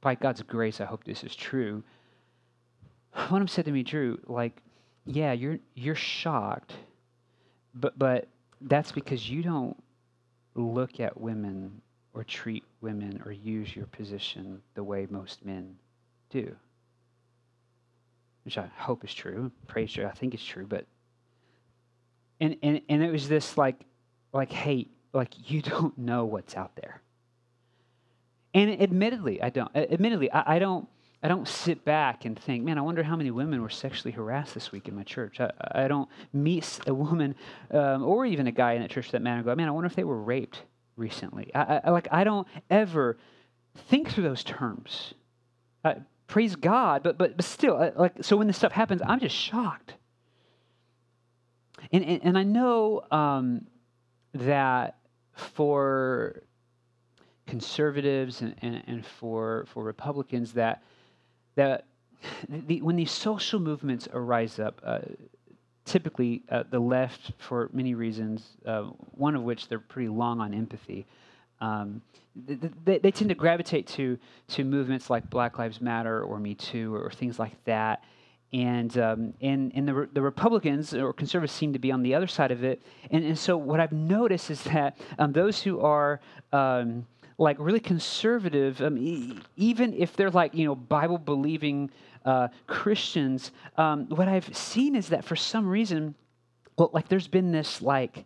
[0.01, 1.83] by God's grace, I hope this is true.
[3.13, 4.61] One of them said to me, Drew, like,
[5.05, 6.73] yeah, you're you're shocked,
[7.73, 8.27] but but
[8.61, 9.81] that's because you don't
[10.55, 11.81] look at women
[12.13, 15.75] or treat women or use your position the way most men
[16.29, 16.55] do.
[18.45, 19.51] Which I hope is true.
[19.67, 20.05] Praise true.
[20.05, 20.65] I think it's true.
[20.67, 20.85] But
[22.39, 23.85] and, and and it was this like
[24.31, 27.01] like hey, like you don't know what's out there.
[28.53, 29.69] And admittedly, I don't.
[29.75, 30.87] Admittedly, I, I don't.
[31.21, 34.53] I don't sit back and think, man, I wonder how many women were sexually harassed
[34.53, 35.41] this week in my church.
[35.41, 37.35] I, I don't meet a woman
[37.71, 39.87] um, or even a guy in a church that man and go, man, I wonder
[39.87, 40.61] if they were raped
[40.97, 41.53] recently.
[41.55, 43.17] I, I, like I don't ever
[43.89, 45.13] think through those terms.
[46.27, 49.93] Praise God, but but but still, like so when this stuff happens, I'm just shocked.
[51.93, 53.67] And and, and I know um,
[54.33, 54.97] that
[55.33, 56.43] for
[57.45, 60.83] conservatives and, and, and for for Republicans that
[61.55, 61.85] that
[62.49, 64.99] the, when these social movements arise up, uh,
[65.87, 70.53] typically uh, the left, for many reasons, uh, one of which they're pretty long on
[70.53, 71.05] empathy,
[71.61, 72.01] um,
[72.85, 74.19] they, they, tend to gravitate to,
[74.49, 78.03] to movements like Black Lives Matter or Me Too or, things like that.
[78.53, 82.27] And, um, and, and the, the Republicans or conservatives seem to be on the other
[82.27, 82.81] side of it.
[83.09, 86.21] And, and so what I've noticed is that um, those who are
[86.53, 87.07] um,
[87.37, 91.91] like really conservative, um, e- even if they're like, you know, Bible believing
[92.25, 96.15] uh, Christians, um, what I've seen is that for some reason,
[96.77, 98.25] well, like there's been this like,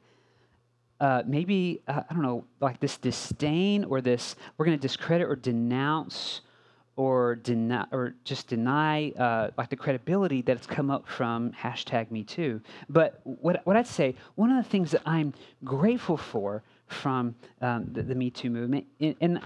[1.00, 5.28] uh, maybe, uh, I don't know, like this disdain or this, we're going to discredit
[5.28, 6.42] or denounce
[6.96, 12.12] or deny or just deny uh, like the credibility that it's come up from hashtag
[12.12, 12.62] me too.
[12.90, 15.34] But what, what i'd say one of the things that i'm
[15.64, 18.86] grateful for from um, the, the, Me Too movement.
[19.00, 19.40] And, and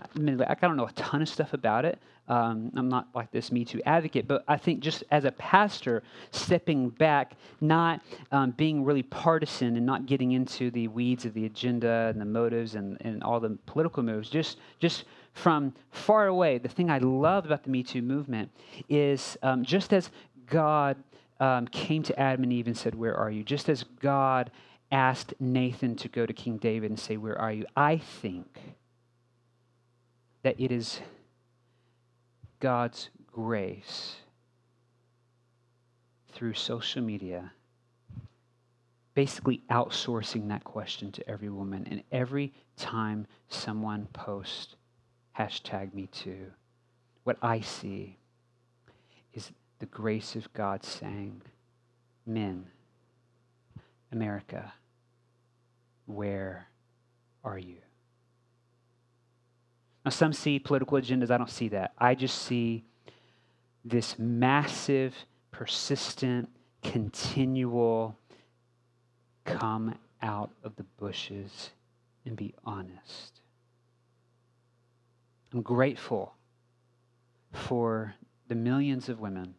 [0.43, 1.99] I don't know a ton of stuff about it.
[2.27, 6.03] Um, I'm not like this Me Too advocate, but I think just as a pastor,
[6.31, 11.45] stepping back, not um, being really partisan and not getting into the weeds of the
[11.45, 16.57] agenda and the motives and, and all the political moves, just, just from far away,
[16.57, 18.49] the thing I love about the Me Too movement
[18.89, 20.09] is um, just as
[20.47, 20.97] God
[21.39, 23.43] um, came to Adam and Eve and said, Where are you?
[23.43, 24.51] Just as God
[24.91, 27.65] asked Nathan to go to King David and say, Where are you?
[27.75, 28.59] I think
[30.43, 30.99] that it is
[32.59, 34.17] God's grace
[36.33, 37.51] through social media
[39.15, 41.87] basically outsourcing that question to every woman.
[41.89, 44.75] And every time someone posts
[45.39, 46.51] hashtag me too,
[47.23, 48.17] what I see
[49.33, 51.41] is the grace of God saying,
[52.25, 52.67] Men,
[54.15, 54.73] America,
[56.05, 56.67] where
[57.43, 57.77] are you?
[60.03, 61.29] Now, some see political agendas.
[61.29, 61.93] I don't see that.
[61.97, 62.85] I just see
[63.83, 65.13] this massive,
[65.51, 66.49] persistent,
[66.81, 68.15] continual
[69.43, 71.71] come out of the bushes
[72.25, 73.41] and be honest.
[75.53, 76.35] I'm grateful
[77.51, 78.15] for
[78.47, 79.55] the millions of women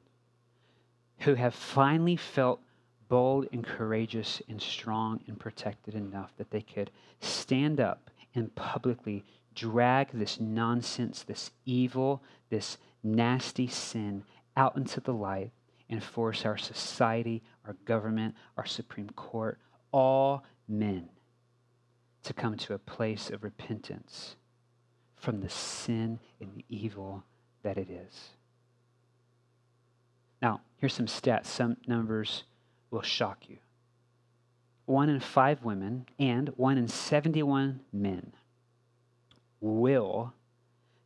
[1.20, 2.60] who have finally felt
[3.08, 6.90] bold and courageous and strong and protected enough that they could
[7.20, 14.24] stand up and publicly drag this nonsense, this evil, this nasty sin
[14.56, 15.50] out into the light
[15.88, 19.58] and force our society, our government, our Supreme Court,
[19.92, 21.08] all men
[22.24, 24.36] to come to a place of repentance
[25.16, 27.24] from the sin and the evil
[27.62, 28.30] that it is.
[30.42, 31.46] Now, here's some stats.
[31.46, 32.44] Some numbers
[32.96, 33.58] will shock you.
[34.86, 38.32] One in five women and one in 71 men
[39.60, 40.32] will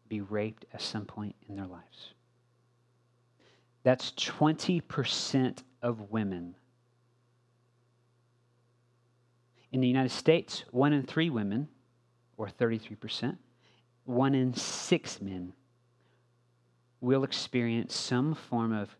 [0.09, 2.14] be raped at some point in their lives.
[3.82, 6.55] That's 20% of women.
[9.72, 11.66] In the United States, one in three women,
[12.36, 13.36] or 33%,
[14.05, 15.55] one in six men
[17.01, 18.95] will experience some form of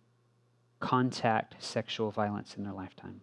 [0.81, 3.21] contact sexual violence in their lifetime.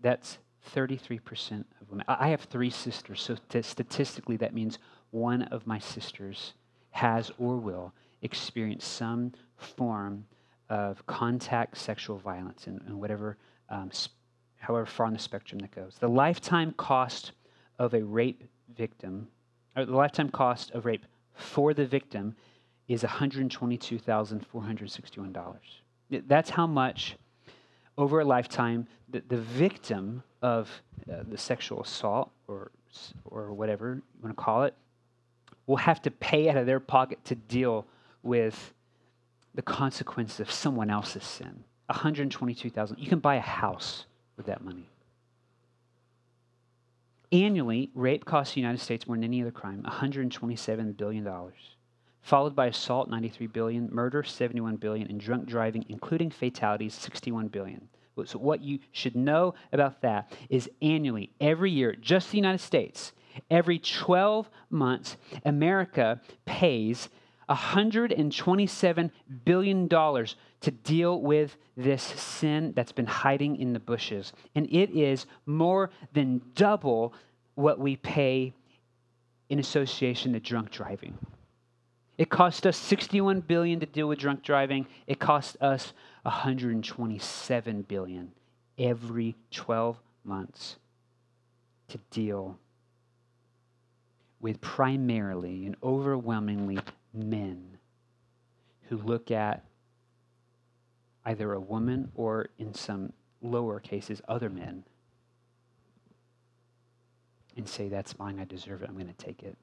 [0.00, 0.38] That's
[0.74, 2.04] 33% of women.
[2.08, 4.78] I have three sisters, so t- statistically, that means
[5.10, 6.54] one of my sisters
[6.90, 10.26] has or will experience some form
[10.68, 13.38] of contact sexual violence in whatever,
[13.70, 14.12] um, sp-
[14.56, 15.96] however far on the spectrum that goes.
[15.98, 17.32] The lifetime cost
[17.78, 18.44] of a rape
[18.76, 19.28] victim,
[19.76, 22.34] or the lifetime cost of rape for the victim
[22.88, 25.56] is $122,461.
[26.10, 27.16] That's how much
[27.96, 30.70] over a lifetime the, the victim of
[31.10, 32.70] uh, the sexual assault or,
[33.24, 34.74] or whatever you want to call it
[35.66, 37.86] will have to pay out of their pocket to deal
[38.22, 38.72] with
[39.54, 41.64] the consequence of someone else's sin.
[41.86, 42.98] 122,000.
[42.98, 44.06] You can buy a house
[44.36, 44.88] with that money.
[47.32, 51.76] Annually, rape costs the United States more than any other crime, 127 billion dollars
[52.28, 57.88] followed by assault 93 billion, murder 71 billion, and drunk driving, including fatalities, 61 billion.
[58.26, 63.12] So what you should know about that is annually, every year, just the United States,
[63.50, 65.16] every 12 months,
[65.46, 67.08] America pays
[67.48, 69.10] $127
[69.46, 74.34] billion to deal with this sin that's been hiding in the bushes.
[74.54, 77.14] And it is more than double
[77.54, 78.52] what we pay
[79.48, 81.16] in association to drunk driving.
[82.18, 84.86] It cost us 61 billion to deal with drunk driving.
[85.06, 85.92] It cost us
[86.22, 88.32] 127 billion
[88.76, 90.76] every 12 months
[91.88, 92.58] to deal
[94.40, 96.80] with primarily and overwhelmingly
[97.14, 97.78] men
[98.88, 99.64] who look at
[101.24, 103.12] either a woman or in some
[103.42, 104.82] lower cases other men
[107.56, 109.56] and say that's mine i deserve it i'm going to take it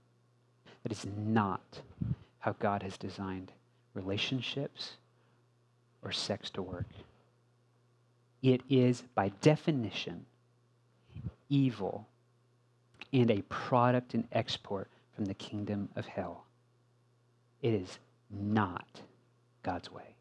[0.84, 1.82] that is not
[2.46, 3.52] how God has designed
[3.96, 4.98] relationships
[6.04, 6.86] or sex to work.
[8.44, 10.28] It is, by definition,
[11.50, 12.08] evil
[13.12, 16.46] and a product and export from the kingdom of hell.
[17.64, 17.98] It is
[18.30, 19.02] not
[19.64, 20.14] God's way.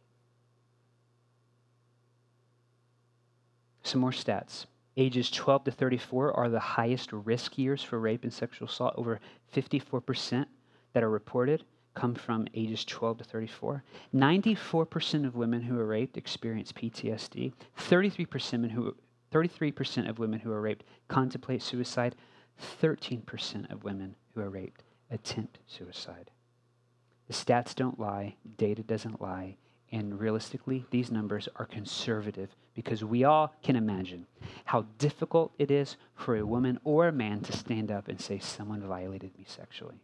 [3.82, 4.64] Some more stats.
[4.96, 9.20] Ages 12 to 34 are the highest risk years for rape and sexual assault, over
[9.54, 10.46] 54%
[10.94, 11.64] that are reported
[11.94, 13.82] come from ages 12 to 34.
[14.14, 17.52] 94% of women who are raped experience PTSD.
[17.78, 18.96] 33% who
[19.32, 22.14] 33% of women who are raped contemplate suicide.
[22.80, 26.30] 13% of women who are raped attempt suicide.
[27.26, 29.56] The stats don't lie, data doesn't lie,
[29.90, 34.26] and realistically, these numbers are conservative because we all can imagine
[34.64, 38.38] how difficult it is for a woman or a man to stand up and say,
[38.38, 40.02] Someone violated me sexually.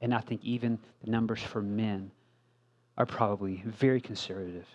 [0.00, 2.10] And I think even the numbers for men
[2.96, 4.66] are probably very conservative.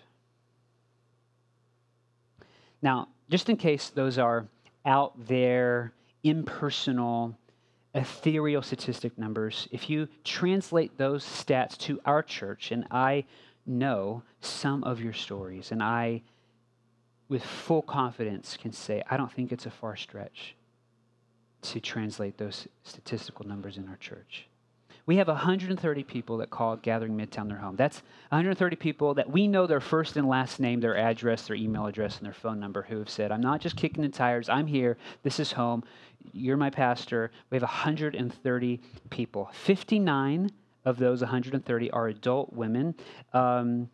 [2.82, 4.46] Now, just in case those are
[4.84, 7.36] out there, impersonal,
[7.94, 13.24] ethereal statistic numbers, if you translate those stats to our church, and I
[13.64, 16.22] know some of your stories, and I,
[17.28, 20.54] with full confidence, can say, I don't think it's a far stretch
[21.62, 24.46] to translate those statistical numbers in our church.
[25.06, 27.76] We have 130 people that call Gathering Midtown their home.
[27.76, 31.86] That's 130 people that we know their first and last name, their address, their email
[31.86, 34.48] address, and their phone number who have said, I'm not just kicking the tires.
[34.48, 34.98] I'm here.
[35.22, 35.84] This is home.
[36.32, 37.30] You're my pastor.
[37.50, 38.80] We have 130
[39.10, 39.48] people.
[39.52, 40.50] 59
[40.84, 42.96] of those 130 are adult women.
[43.32, 43.88] Um,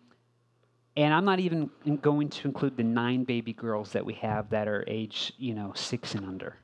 [0.96, 4.66] and I'm not even going to include the nine baby girls that we have that
[4.66, 6.56] are age, you know, six and under.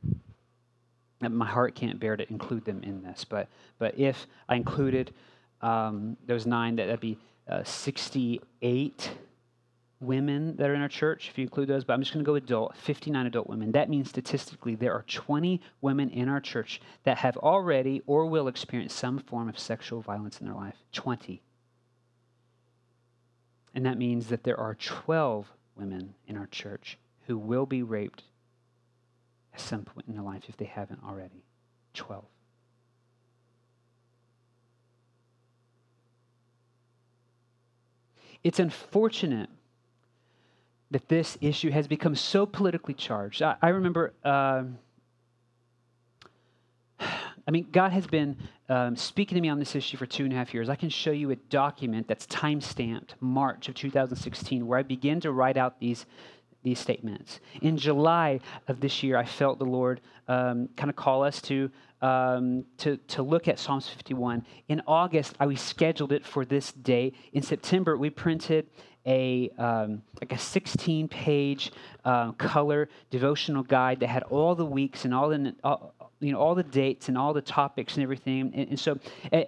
[1.20, 3.48] My heart can't bear to include them in this, but
[3.78, 5.12] but if I included
[5.60, 9.10] um, those nine, that, that'd be uh, 68
[10.00, 12.28] women that are in our church, if you include those, but I'm just going to
[12.28, 13.72] go adult, 59 adult women.
[13.72, 18.48] That means statistically there are 20 women in our church that have already or will
[18.48, 20.76] experience some form of sexual violence in their life.
[20.92, 21.42] 20.
[23.74, 28.22] And that means that there are 12 women in our church who will be raped
[29.58, 31.42] at some point in their life if they haven't already.
[31.94, 32.24] 12.
[38.44, 39.50] It's unfortunate
[40.92, 43.42] that this issue has become so politically charged.
[43.42, 44.62] I, I remember, uh,
[47.00, 48.36] I mean, God has been
[48.68, 50.68] um, speaking to me on this issue for two and a half years.
[50.68, 55.18] I can show you a document that's time stamped March of 2016 where I began
[55.20, 56.06] to write out these.
[56.62, 57.40] These statements.
[57.62, 61.70] In July of this year, I felt the Lord um, kind of call us to
[62.00, 64.44] um, to, to look at Psalms 51.
[64.68, 67.12] In August, I rescheduled it for this day.
[67.32, 68.68] In September, we printed
[69.06, 71.72] a um, like a 16 page
[72.04, 75.54] uh, color devotional guide that had all the weeks and all the
[76.20, 78.52] you know all the dates and all the topics and everything.
[78.54, 78.98] And, and so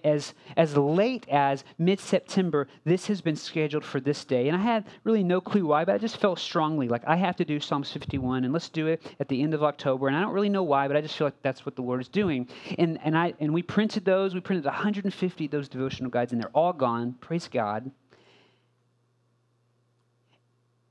[0.05, 4.49] as as late as mid-september this has been scheduled for this day.
[4.49, 7.37] And i had really no clue why but i just felt strongly like i have
[7.37, 10.09] to do psalms 51 and let's do it at the end of october.
[10.09, 12.01] And i don't really know why but i just feel like that's what the lord
[12.01, 12.49] is doing.
[12.79, 14.35] And and i and we printed those.
[14.35, 17.15] We printed 150 of those devotional guides and they're all gone.
[17.21, 17.91] Praise god.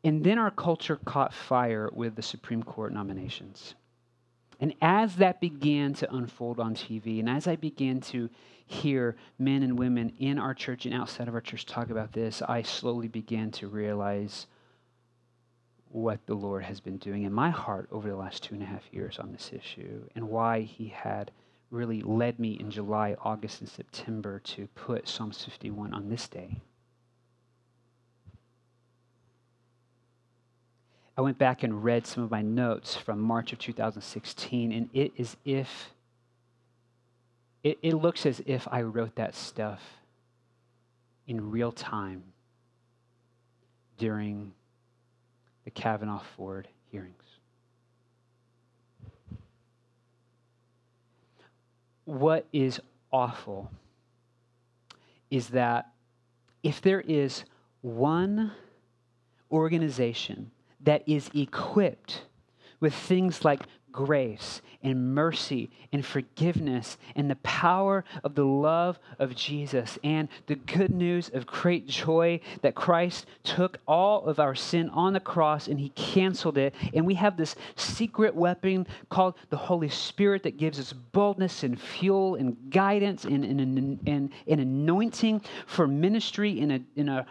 [0.03, 3.75] And then our culture caught fire with the Supreme Court nominations.
[4.59, 8.29] And as that began to unfold on TV, and as I began to
[8.65, 12.41] hear men and women in our church and outside of our church talk about this,
[12.41, 14.47] I slowly began to realize
[15.91, 18.67] what the Lord has been doing in my heart over the last two and a
[18.67, 21.31] half years on this issue and why He had
[21.71, 26.61] really led me in July, August, and September to put Psalms 51 on this day.
[31.19, 35.11] I went back and read some of my notes from March of 2016, and it
[35.17, 35.89] is if
[37.61, 39.81] it, it looks as if I wrote that stuff
[41.27, 42.23] in real time
[43.97, 44.53] during
[45.65, 47.25] the Kavanaugh Ford hearings.
[52.05, 52.79] What is
[53.11, 53.69] awful
[55.29, 55.89] is that
[56.63, 57.43] if there is
[57.81, 58.53] one
[59.51, 60.51] organization
[60.81, 62.23] that is equipped
[62.79, 63.61] with things like
[63.91, 70.55] grace and mercy and forgiveness and the power of the love of Jesus and the
[70.55, 75.67] good news of great joy that Christ took all of our sin on the cross
[75.67, 76.73] and he canceled it.
[76.93, 81.79] And we have this secret weapon called the Holy Spirit that gives us boldness and
[81.79, 87.25] fuel and guidance and, and, and, and anointing for ministry in a, in a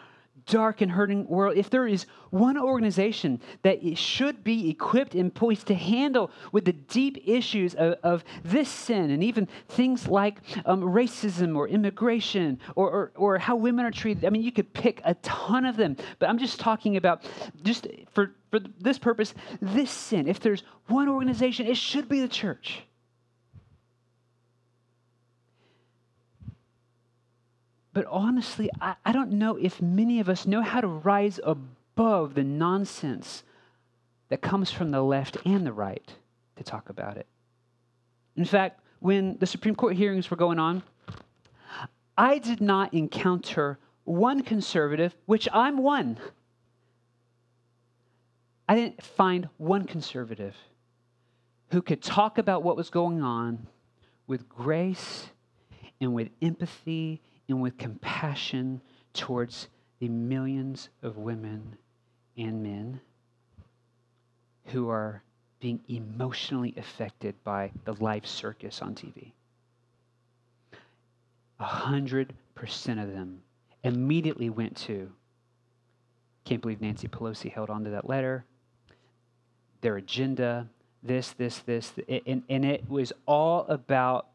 [0.48, 5.66] dark and hurting world, if there is one organization that should be equipped and poised
[5.68, 10.82] to handle with the deep issues of, of this sin and even things like um,
[10.82, 15.00] racism or immigration or, or, or how women are treated, I mean, you could pick
[15.04, 17.22] a ton of them, but I'm just talking about
[17.62, 20.26] just for, for this purpose, this sin.
[20.26, 22.82] If there's one organization, it should be the church.
[27.98, 32.34] But honestly, I, I don't know if many of us know how to rise above
[32.34, 33.42] the nonsense
[34.28, 36.08] that comes from the left and the right
[36.54, 37.26] to talk about it.
[38.36, 40.84] In fact, when the Supreme Court hearings were going on,
[42.16, 46.20] I did not encounter one conservative, which I'm one.
[48.68, 50.54] I didn't find one conservative
[51.72, 53.66] who could talk about what was going on
[54.28, 55.30] with grace
[56.00, 58.80] and with empathy and with compassion
[59.14, 59.68] towards
[60.00, 61.76] the millions of women
[62.36, 63.00] and men
[64.66, 65.22] who are
[65.60, 69.32] being emotionally affected by the life circus on TV.
[71.58, 73.40] A hundred percent of them
[73.82, 75.10] immediately went to
[76.44, 78.46] can't believe Nancy Pelosi held on to that letter,
[79.82, 80.66] their agenda,
[81.02, 81.92] this, this, this,
[82.26, 84.28] and, and it was all about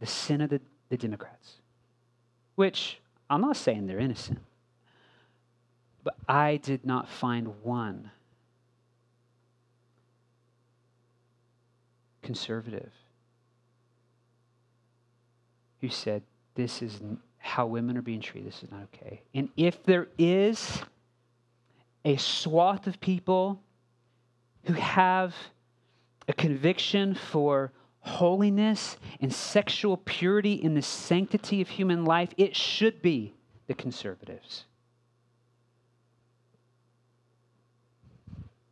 [0.00, 1.60] the sin of the, the Democrats
[2.58, 2.98] which
[3.30, 4.40] I'm not saying they're innocent,
[6.02, 8.10] but I did not find one
[12.20, 12.90] conservative
[15.80, 16.24] who said,
[16.56, 17.00] This is
[17.38, 18.50] how women are being treated.
[18.50, 19.22] This is not okay.
[19.32, 20.82] And if there is,
[22.04, 23.60] a swath of people
[24.64, 25.32] who have
[26.26, 27.70] a conviction for
[28.08, 33.34] holiness and sexual purity in the sanctity of human life, it should be
[33.66, 34.64] the conservatives.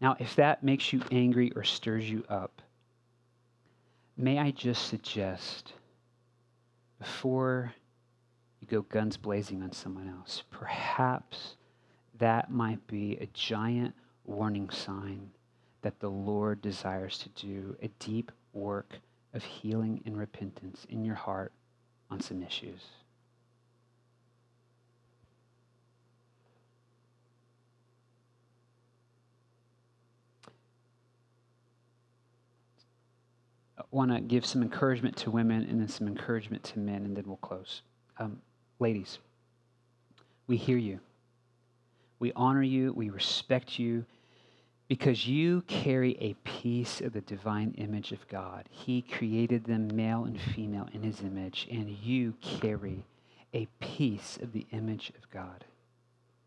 [0.00, 2.62] Now, if that makes you angry or stirs you up,
[4.16, 5.72] may I just suggest
[6.98, 7.72] before
[8.60, 11.56] you go guns blazing on someone else, perhaps
[12.18, 15.30] that might be a giant warning sign
[15.82, 18.98] that the Lord desires to do a deep work
[19.36, 21.52] of healing and repentance in your heart
[22.10, 22.80] on some issues.
[33.78, 37.14] I want to give some encouragement to women and then some encouragement to men, and
[37.14, 37.82] then we'll close.
[38.18, 38.40] Um,
[38.78, 39.18] ladies,
[40.46, 40.98] we hear you.
[42.18, 42.94] We honor you.
[42.94, 44.06] We respect you
[44.88, 48.68] because you carry a piece of the divine image of God.
[48.70, 53.04] He created them male and female in his image, and you carry
[53.52, 55.64] a piece of the image of God.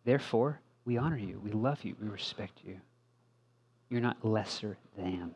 [0.06, 2.80] Therefore, we honor you, we love you, we respect you.
[3.90, 5.32] You're not lesser than.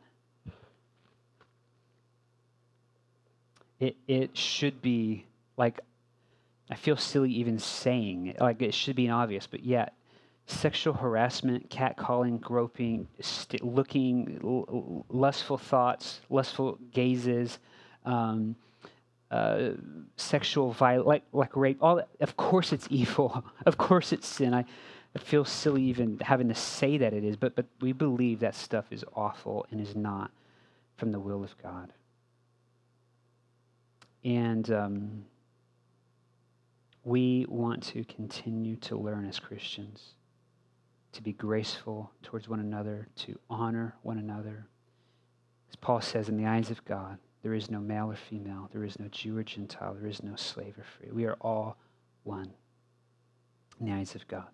[3.80, 5.26] It, it should be
[5.58, 5.82] like,
[6.70, 9.94] I feel silly even saying it, like it should be obvious, but yet
[10.46, 17.60] sexual harassment, catcalling, groping, st- looking, l- lustful thoughts, lustful gazes,
[18.06, 18.56] um,
[19.32, 19.72] uh,
[20.18, 21.78] sexual violence, like, like rape.
[21.82, 23.44] All that, of course, it's evil.
[23.66, 24.54] of course, it's sin.
[24.54, 24.66] I,
[25.16, 28.56] I feel silly even having to say that it is, but but we believe that
[28.56, 30.32] stuff is awful and is not
[30.98, 31.94] from the will of God.
[34.24, 35.26] And um,
[37.04, 40.16] we want to continue to learn as Christians
[41.14, 44.66] to be graceful towards one another, to honor one another.
[45.70, 48.84] As Paul says, in the eyes of God, there is no male or female, there
[48.84, 51.12] is no Jew or Gentile, there is no slave or free.
[51.12, 51.78] We are all
[52.24, 52.52] one
[53.80, 54.48] in the eyes of God.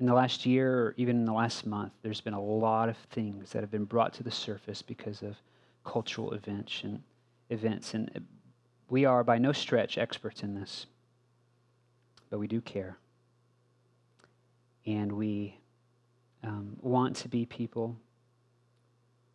[0.00, 2.96] In the last year, or even in the last month, there's been a lot of
[3.10, 5.36] things that have been brought to the surface because of
[5.84, 7.02] cultural events and
[7.50, 7.94] events.
[7.94, 8.26] And
[8.88, 10.86] we are by no stretch experts in this,
[12.30, 12.98] but we do care
[14.86, 15.58] and we
[16.42, 17.96] um, want to be people.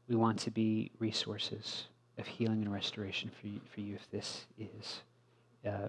[0.07, 1.85] We want to be resources
[2.17, 5.01] of healing and restoration for you, for you if this is
[5.65, 5.87] uh,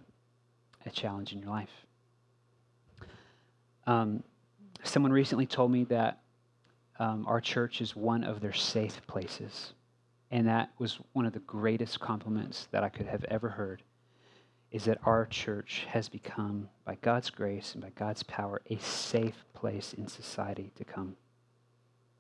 [0.86, 1.70] a challenge in your life.
[3.86, 4.22] Um,
[4.84, 6.20] someone recently told me that
[6.98, 9.72] um, our church is one of their safe places.
[10.30, 13.82] And that was one of the greatest compliments that I could have ever heard
[14.70, 19.44] is that our church has become, by God's grace and by God's power, a safe
[19.52, 21.16] place in society to come.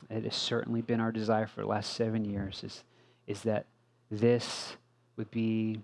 [0.08, 2.82] It has certainly been our desire for the last seven years is,
[3.26, 3.66] is that
[4.10, 4.76] this
[5.16, 5.80] would be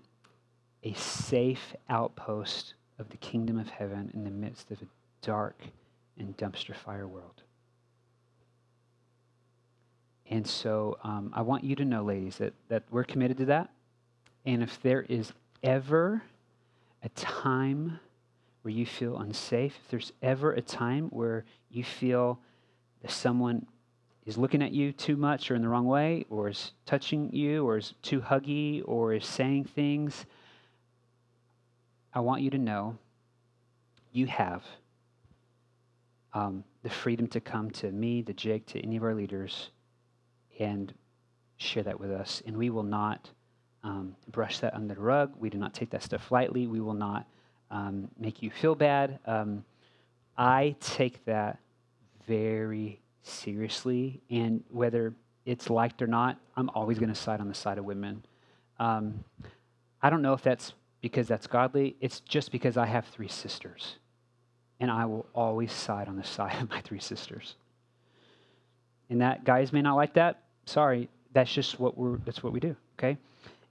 [0.83, 4.85] a safe outpost of the kingdom of heaven in the midst of a
[5.21, 5.61] dark
[6.17, 7.43] and dumpster fire world.
[10.29, 13.69] And so um, I want you to know, ladies, that, that we're committed to that.
[14.45, 15.31] And if there is
[15.63, 16.21] ever
[17.03, 17.99] a time
[18.61, 22.39] where you feel unsafe, if there's ever a time where you feel
[23.01, 23.65] that someone
[24.25, 27.65] is looking at you too much or in the wrong way, or is touching you,
[27.65, 30.25] or is too huggy, or is saying things,
[32.13, 32.97] I want you to know
[34.11, 34.65] you have
[36.33, 39.69] um, the freedom to come to me, to Jake, to any of our leaders,
[40.59, 40.93] and
[41.55, 42.41] share that with us.
[42.45, 43.29] And we will not
[43.87, 45.31] um, brush that under the rug.
[45.39, 46.67] We do not take that stuff lightly.
[46.67, 47.25] We will not
[47.71, 49.19] um, make you feel bad.
[49.25, 49.63] Um,
[50.37, 51.57] I take that
[52.27, 55.13] very seriously, and whether
[55.45, 58.23] it's liked or not, I'm always going to side on the side of women.
[58.77, 59.23] Um,
[60.01, 61.95] I don't know if that's because that's godly.
[62.01, 63.95] It's just because I have three sisters,
[64.81, 67.55] and I will always side on the side of my three sisters.
[69.09, 70.41] And that guys may not like that.
[70.65, 72.17] Sorry, that's just what we're.
[72.17, 72.75] That's what we do.
[72.99, 73.17] Okay.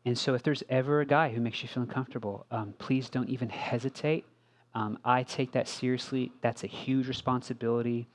[0.06, 3.28] And so, if there's ever a guy who makes you feel uncomfortable, um, please don't
[3.28, 4.24] even hesitate.
[4.72, 6.30] Um, I take that seriously.
[6.42, 8.06] That's a huge responsibility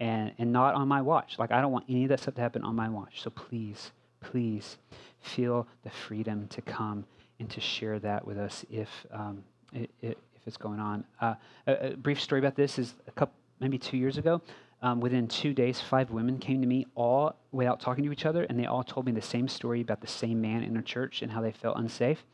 [0.00, 1.38] and, and not on my watch.
[1.38, 3.20] Like, I don't want any of that stuff to happen on my watch.
[3.20, 4.78] So, please, please
[5.20, 7.04] feel the freedom to come
[7.38, 10.16] and to share that with us if, um, if
[10.46, 11.04] it's going on.
[11.20, 11.34] Uh,
[11.66, 14.40] a, a brief story about this is a couple, maybe two years ago.
[14.82, 18.44] Um, within two days, five women came to me all without talking to each other,
[18.44, 21.22] and they all told me the same story about the same man in their church
[21.22, 22.24] and how they felt unsafe.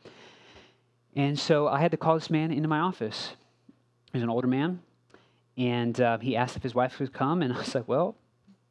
[1.15, 3.31] And so I had to call this man into my office.
[4.11, 4.81] He's an older man,
[5.57, 8.15] And uh, he asked if his wife would come, and I was like, well,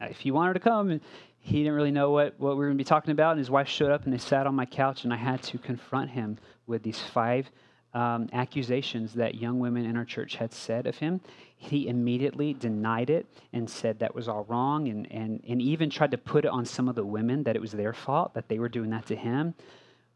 [0.01, 0.91] if you want her to come.
[0.91, 1.01] And
[1.39, 3.33] he didn't really know what, what we were going to be talking about.
[3.33, 5.59] And his wife showed up, and they sat on my couch, and I had to
[5.59, 7.51] confront him with these five
[7.95, 11.21] um, accusations that young women in our church had said of him.
[11.57, 16.11] He immediately denied it and said that was all wrong, and, and, and even tried
[16.13, 18.59] to put it on some of the women that it was their fault, that they
[18.59, 19.55] were doing that to him,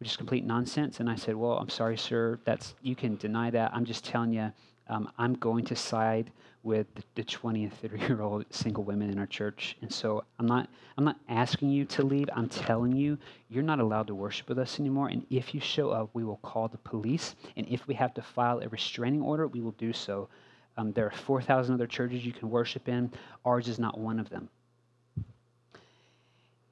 [0.00, 1.00] which is complete nonsense.
[1.00, 2.38] And I said, Well, I'm sorry, sir.
[2.44, 3.72] That's, you can deny that.
[3.74, 4.52] I'm just telling you,
[4.88, 6.30] um, I'm going to side
[6.62, 9.76] with the 20 and 30 year old single women in our church.
[9.82, 10.68] And so I'm not,
[10.98, 12.28] I'm not asking you to leave.
[12.34, 13.16] I'm telling you,
[13.48, 15.08] you're not allowed to worship with us anymore.
[15.08, 17.36] And if you show up, we will call the police.
[17.56, 20.28] And if we have to file a restraining order, we will do so.
[20.76, 23.12] Um, there are 4,000 other churches you can worship in.
[23.44, 24.48] Ours is not one of them.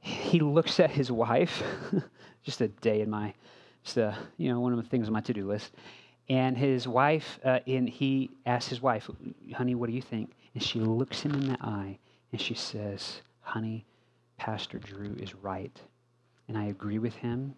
[0.01, 1.63] He looks at his wife,
[2.43, 3.33] just a day in my,
[3.85, 5.73] just a, you know, one of the things on my to do list.
[6.29, 9.11] And his wife, uh, and he asks his wife,
[9.55, 10.33] honey, what do you think?
[10.55, 11.99] And she looks him in the eye
[12.33, 13.85] and she says, honey,
[14.39, 15.79] Pastor Drew is right.
[16.49, 17.55] And I agree with him.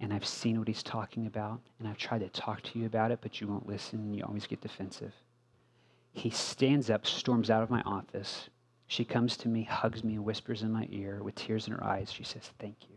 [0.00, 1.60] And I've seen what he's talking about.
[1.78, 4.24] And I've tried to talk to you about it, but you won't listen and you
[4.24, 5.12] always get defensive.
[6.12, 8.48] He stands up, storms out of my office.
[8.86, 11.84] She comes to me, hugs me, and whispers in my ear with tears in her
[11.84, 12.10] eyes.
[12.12, 12.96] She says, Thank you.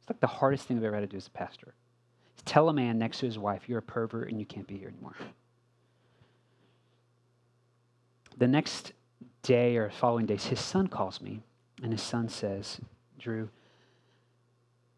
[0.00, 1.74] It's like the hardest thing I've ever had to do as a pastor.
[2.48, 4.88] Tell a man next to his wife, you're a pervert and you can't be here
[4.88, 5.14] anymore.
[8.38, 8.94] The next
[9.42, 11.42] day or following days, his son calls me,
[11.82, 12.80] and his son says,
[13.18, 13.50] Drew,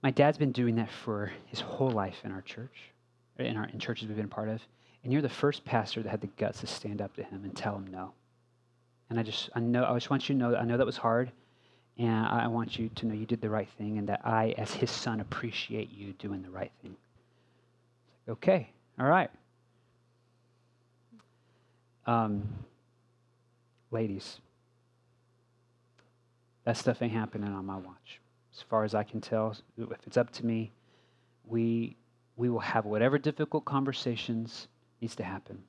[0.01, 2.93] my dad's been doing that for his whole life in our church,
[3.41, 4.63] in our in churches we've been part of,
[5.03, 7.57] and you're the first pastor that had the guts to stand up to him and
[7.57, 8.13] tell him no.
[9.09, 10.87] And I just I know I just want you to know that I know that
[10.87, 11.33] was hard,
[11.99, 14.73] and I want you to know you did the right thing, and that I, as
[14.73, 16.95] his son, appreciate you doing the right thing.
[18.31, 18.71] Okay,
[19.01, 19.29] all right.
[22.07, 22.49] Um,
[23.91, 24.39] ladies,
[26.65, 28.21] that stuff ain't happening on my watch.
[28.55, 30.71] As far as I can tell, if it's up to me,
[31.45, 31.97] we
[32.37, 34.69] we will have whatever difficult conversations
[35.01, 35.65] needs to happen.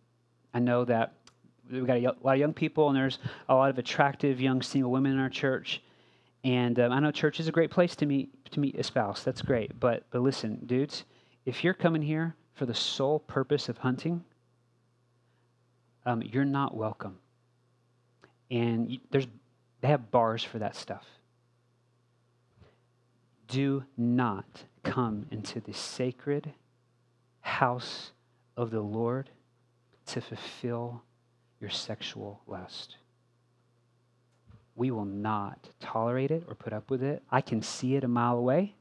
[0.53, 1.13] I know that
[1.71, 3.17] we've got a lot of young people, and there's
[3.49, 5.81] a lot of attractive young single women in our church.
[6.43, 9.23] And um, I know church is a great place to meet to meet a spouse.
[9.23, 9.79] That's great.
[9.79, 11.05] But but listen, dudes,
[11.45, 14.23] if you're coming here for the sole purpose of hunting,
[16.05, 17.17] um, you're not welcome.
[18.51, 19.25] And you, there's,
[19.81, 21.03] they have bars for that stuff.
[23.47, 24.45] Do not
[24.83, 26.53] come into the sacred
[27.39, 28.11] house
[28.55, 29.31] of the Lord
[30.05, 31.01] to fulfill
[31.59, 32.97] your sexual lust.
[34.75, 37.23] We will not tolerate it or put up with it.
[37.31, 38.75] I can see it a mile away.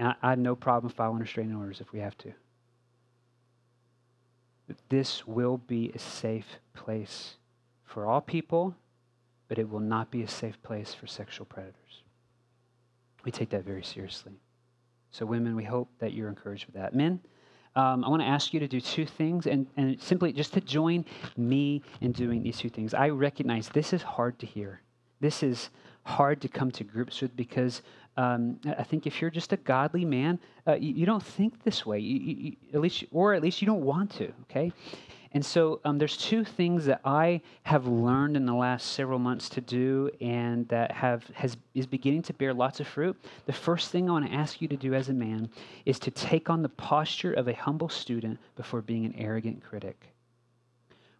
[0.00, 2.32] And I, I have no problem filing restraining orders if we have to.
[4.88, 7.34] This will be a safe place
[7.84, 8.74] for all people,
[9.48, 12.02] but it will not be a safe place for sexual predators.
[13.24, 14.32] We take that very seriously.
[15.10, 16.94] So, women, we hope that you're encouraged with that.
[16.94, 17.20] Men,
[17.76, 20.60] um, I want to ask you to do two things and, and simply just to
[20.60, 21.04] join
[21.36, 22.94] me in doing these two things.
[22.94, 24.80] I recognize this is hard to hear.
[25.20, 25.68] This is
[26.04, 27.82] hard to come to grips with because
[28.16, 31.86] um, I think if you're just a godly man, uh, you, you, don't think this
[31.86, 31.98] way.
[32.00, 34.32] You, you, at least, or at least you don't want to.
[34.42, 34.72] Okay,
[35.32, 39.48] and so um, there's two things that I have learned in the last several months
[39.50, 43.16] to do, and that have has is beginning to bear lots of fruit.
[43.46, 45.48] The first thing I want to ask you to do as a man
[45.86, 50.12] is to take on the posture of a humble student before being an arrogant critic.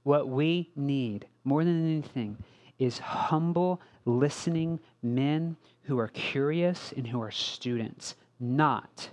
[0.03, 2.37] What we need more than anything
[2.81, 9.11] is humble, listening men who are curious and who are students, not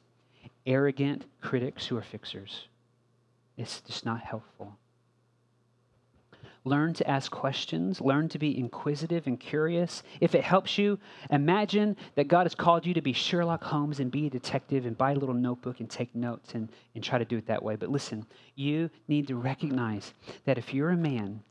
[0.65, 2.67] arrogant critics who are fixers.
[3.57, 4.77] It's just not helpful.
[6.67, 8.01] Learn to ask questions.
[8.01, 10.03] Learn to be inquisitive and curious.
[10.19, 10.99] If it helps you,
[11.31, 14.97] imagine that God has called you to be Sherlock Holmes and be a detective and
[14.97, 17.77] buy a little notebook and take notes and, and try to do it that way.
[17.77, 18.25] But listen,
[18.55, 20.13] you need to recognize
[20.43, 21.41] that if you're a man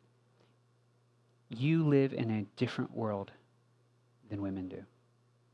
[1.49, 3.31] you live in a different world
[4.29, 4.83] than women do.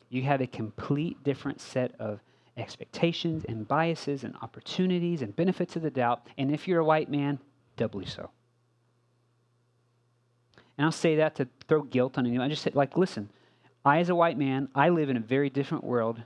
[0.09, 2.21] You have a complete different set of
[2.57, 6.27] expectations and biases and opportunities and benefits of the doubt.
[6.37, 7.39] And if you're a white man,
[7.77, 8.31] doubly so.
[10.77, 12.47] And I'll say that to throw guilt on anyone.
[12.47, 13.31] I just say, like, listen,
[13.85, 16.21] I, as a white man, I live in a very different world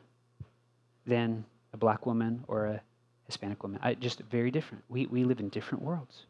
[1.06, 2.80] than a black woman or a
[3.26, 3.80] Hispanic woman.
[3.82, 4.84] I, just very different.
[4.88, 6.26] We, we live in different worlds.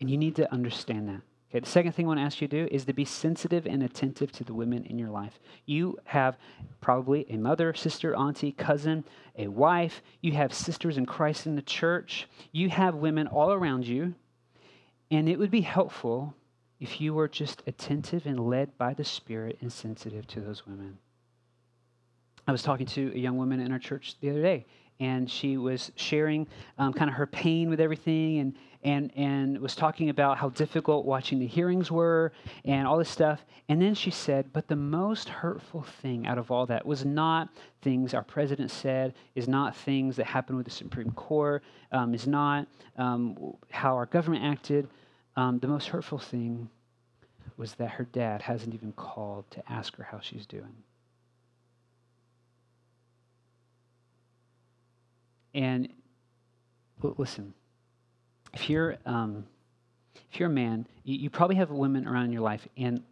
[0.00, 1.20] And you need to understand that.
[1.50, 3.66] Okay, the second thing I want to ask you to do is to be sensitive
[3.66, 5.40] and attentive to the women in your life.
[5.66, 6.38] You have
[6.80, 9.04] probably a mother, sister, auntie, cousin,
[9.36, 10.00] a wife.
[10.20, 12.28] You have sisters in Christ in the church.
[12.52, 14.14] You have women all around you.
[15.10, 16.34] And it would be helpful
[16.78, 20.98] if you were just attentive and led by the Spirit and sensitive to those women.
[22.46, 24.66] I was talking to a young woman in our church the other day,
[25.00, 26.46] and she was sharing
[26.78, 31.04] um, kind of her pain with everything and, and, and was talking about how difficult
[31.04, 32.32] watching the hearings were
[32.64, 33.44] and all this stuff.
[33.68, 37.50] And then she said, But the most hurtful thing out of all that was not
[37.82, 41.62] things our president said, is not things that happened with the Supreme Court,
[41.92, 42.66] um, is not
[42.96, 44.88] um, how our government acted.
[45.36, 46.68] Um, the most hurtful thing
[47.56, 50.74] was that her dad hasn't even called to ask her how she's doing.
[55.52, 55.88] And
[57.02, 57.54] listen,
[58.52, 59.44] if you're um,
[60.32, 63.02] if you're a man, you, you, probably have women around in your life, and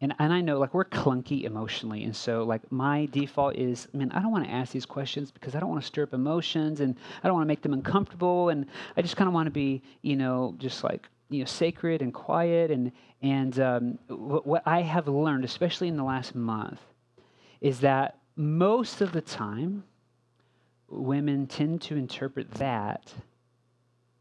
[0.00, 4.10] and and I know like we're clunky emotionally, and so like my default is, man,
[4.12, 6.80] I don't want to ask these questions because I don't want to stir up emotions,
[6.80, 8.66] and I don't want to make them uncomfortable, and
[8.96, 12.12] I just kind of want to be, you know, just like you know, sacred and
[12.12, 16.80] quiet, and and um, what I have learned, especially in the last month,
[17.60, 19.84] is that most of the time
[20.88, 23.12] women tend to interpret that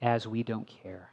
[0.06, 1.10] as we don't care.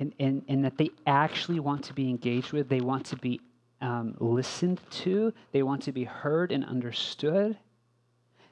[0.00, 3.40] And, and, and that they actually want to be engaged with, they want to be
[3.80, 7.56] um, listened to, they want to be heard and understood.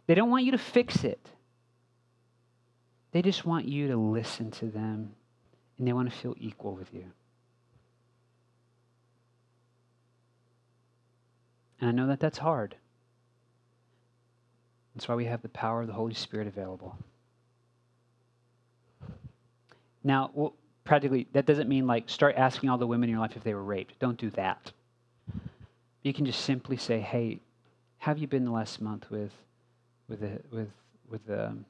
[0.07, 1.29] They don't want you to fix it.
[3.11, 5.13] They just want you to listen to them
[5.79, 7.07] and they want to feel equal with you.
[11.81, 12.77] And I know that that's hard.
[14.95, 16.97] That's why we have the power of the Holy Spirit available.
[20.05, 23.37] Now, well, practically, that doesn't mean like start asking all the women in your life
[23.37, 23.99] if they were raped.
[23.99, 24.73] Don't do that.
[26.03, 27.41] You can just simply say, "Hey,
[27.99, 29.33] have you been the last month with,
[30.09, 30.69] with the with
[31.09, 31.65] with the, um,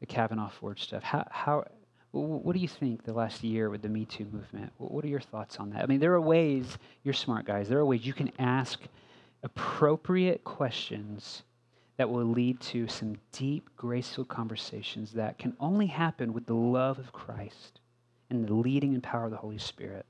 [0.00, 1.02] the Kavanaugh Ford stuff?
[1.02, 1.64] How how
[2.12, 4.72] what do you think the last year with the Me Too movement?
[4.78, 5.82] What are your thoughts on that?
[5.82, 8.80] I mean, there are ways, you're smart guys, there are ways you can ask
[9.42, 11.42] appropriate questions
[12.02, 16.98] that will lead to some deep, graceful conversations that can only happen with the love
[16.98, 17.78] of Christ
[18.28, 20.04] and the leading and power of the Holy Spirit.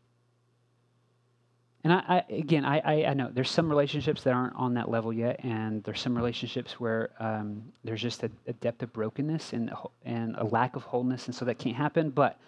[1.84, 5.12] And I, I again, I, I, know there's some relationships that aren't on that level
[5.12, 9.70] yet, and there's some relationships where um, there's just a, a, depth of brokenness and,
[10.06, 12.08] and a lack of wholeness, and so that can't happen.
[12.08, 12.40] But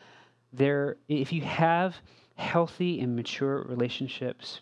[0.55, 1.97] there, if you have
[2.37, 4.61] healthy and mature relationships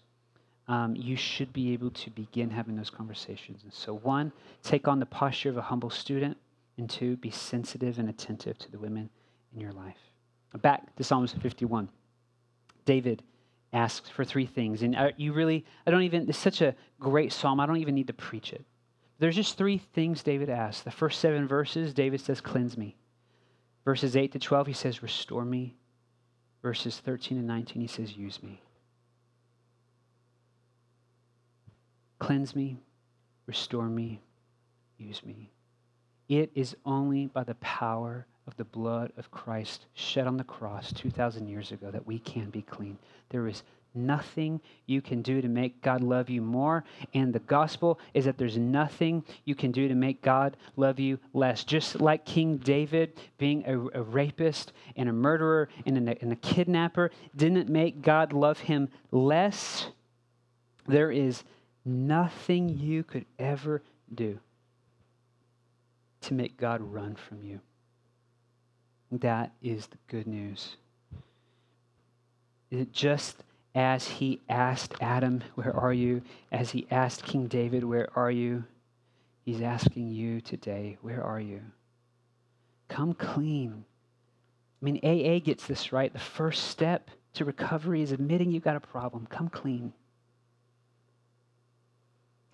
[0.69, 3.63] um, you should be able to begin having those conversations.
[3.65, 4.33] And so, one,
[4.63, 6.37] take on the posture of a humble student,
[6.79, 9.11] and two, be sensitive and attentive to the women
[9.55, 9.99] in your life.
[10.61, 11.89] Back to Psalms 51.
[12.85, 13.23] David
[13.73, 14.83] asks for three things.
[14.83, 17.95] And uh, you really, I don't even, it's such a great psalm, I don't even
[17.95, 18.65] need to preach it.
[19.19, 20.83] There's just three things David asks.
[20.83, 22.97] The first seven verses, David says, Cleanse me.
[23.85, 25.77] Verses 8 to 12, he says, Restore me.
[26.61, 28.61] Verses 13 and 19, he says, Use me.
[32.23, 32.77] Cleanse me,
[33.47, 34.21] restore me,
[34.97, 35.51] use me.
[36.29, 40.93] It is only by the power of the blood of Christ shed on the cross
[40.93, 42.97] 2,000 years ago that we can be clean.
[43.31, 46.85] There is nothing you can do to make God love you more.
[47.13, 51.19] And the gospel is that there's nothing you can do to make God love you
[51.35, 51.65] less.
[51.65, 56.37] Just like King David being a, a rapist and a murderer and a, and a
[56.37, 59.89] kidnapper didn't make God love him less,
[60.87, 61.43] there is
[61.85, 63.83] Nothing you could ever
[64.15, 64.39] do
[66.23, 67.61] to make God run from you.
[69.11, 70.77] That is the good news.
[72.71, 73.37] It just
[73.75, 76.23] as he asked Adam, Where are you?
[76.51, 78.65] As he asked King David, Where are you?
[79.45, 81.61] He's asking you today, Where are you?
[82.89, 83.85] Come clean.
[84.81, 86.13] I mean, AA gets this right.
[86.13, 89.27] The first step to recovery is admitting you've got a problem.
[89.27, 89.93] Come clean.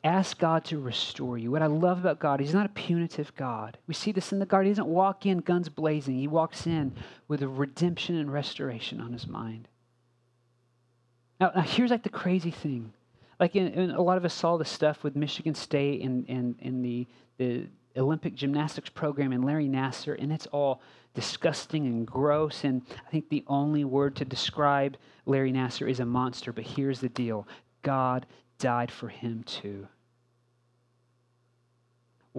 [0.09, 1.50] Ask God to restore you.
[1.50, 3.76] What I love about God, He's not a punitive God.
[3.86, 4.70] We see this in the garden.
[4.70, 6.94] He doesn't walk in guns blazing, He walks in
[7.28, 9.68] with a redemption and restoration on His mind.
[11.38, 12.94] Now, now here's like the crazy thing.
[13.38, 16.56] Like, in, in, a lot of us saw the stuff with Michigan State and, and,
[16.62, 17.06] and the,
[17.36, 20.80] the Olympic gymnastics program and Larry Nassar, and it's all
[21.12, 22.64] disgusting and gross.
[22.64, 24.96] And I think the only word to describe
[25.26, 26.50] Larry Nassar is a monster.
[26.50, 27.46] But here's the deal
[27.82, 28.24] God
[28.59, 29.86] died for him too.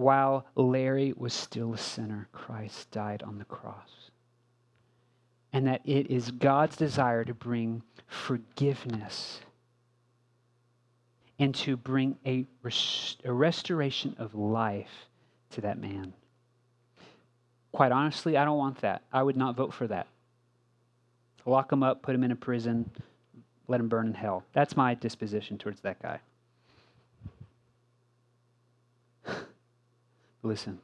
[0.00, 4.10] While Larry was still a sinner, Christ died on the cross.
[5.52, 9.40] And that it is God's desire to bring forgiveness
[11.38, 15.06] and to bring a, rest- a restoration of life
[15.50, 16.14] to that man.
[17.70, 19.02] quite honestly, I don't want that.
[19.12, 20.06] I would not vote for that.
[21.44, 22.90] Lock him up, put him in a prison,
[23.68, 24.44] let him burn in hell.
[24.54, 26.20] That's my disposition towards that guy.
[30.42, 30.78] Listen,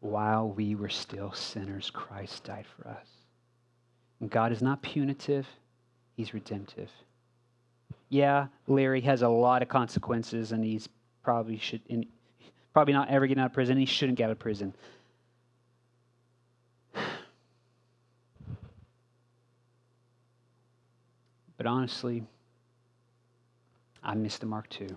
[0.00, 3.06] while we were still sinners, Christ died for us.
[4.20, 5.46] And God is not punitive,
[6.18, 6.90] He's redemptive.
[8.08, 10.88] Yeah, Larry has a lot of consequences, and he's
[11.22, 11.80] probably should
[12.72, 13.78] probably not ever getting out of prison.
[13.78, 14.74] He shouldn't get out of prison.
[21.56, 22.24] But honestly,
[24.02, 24.96] I missed the mark too.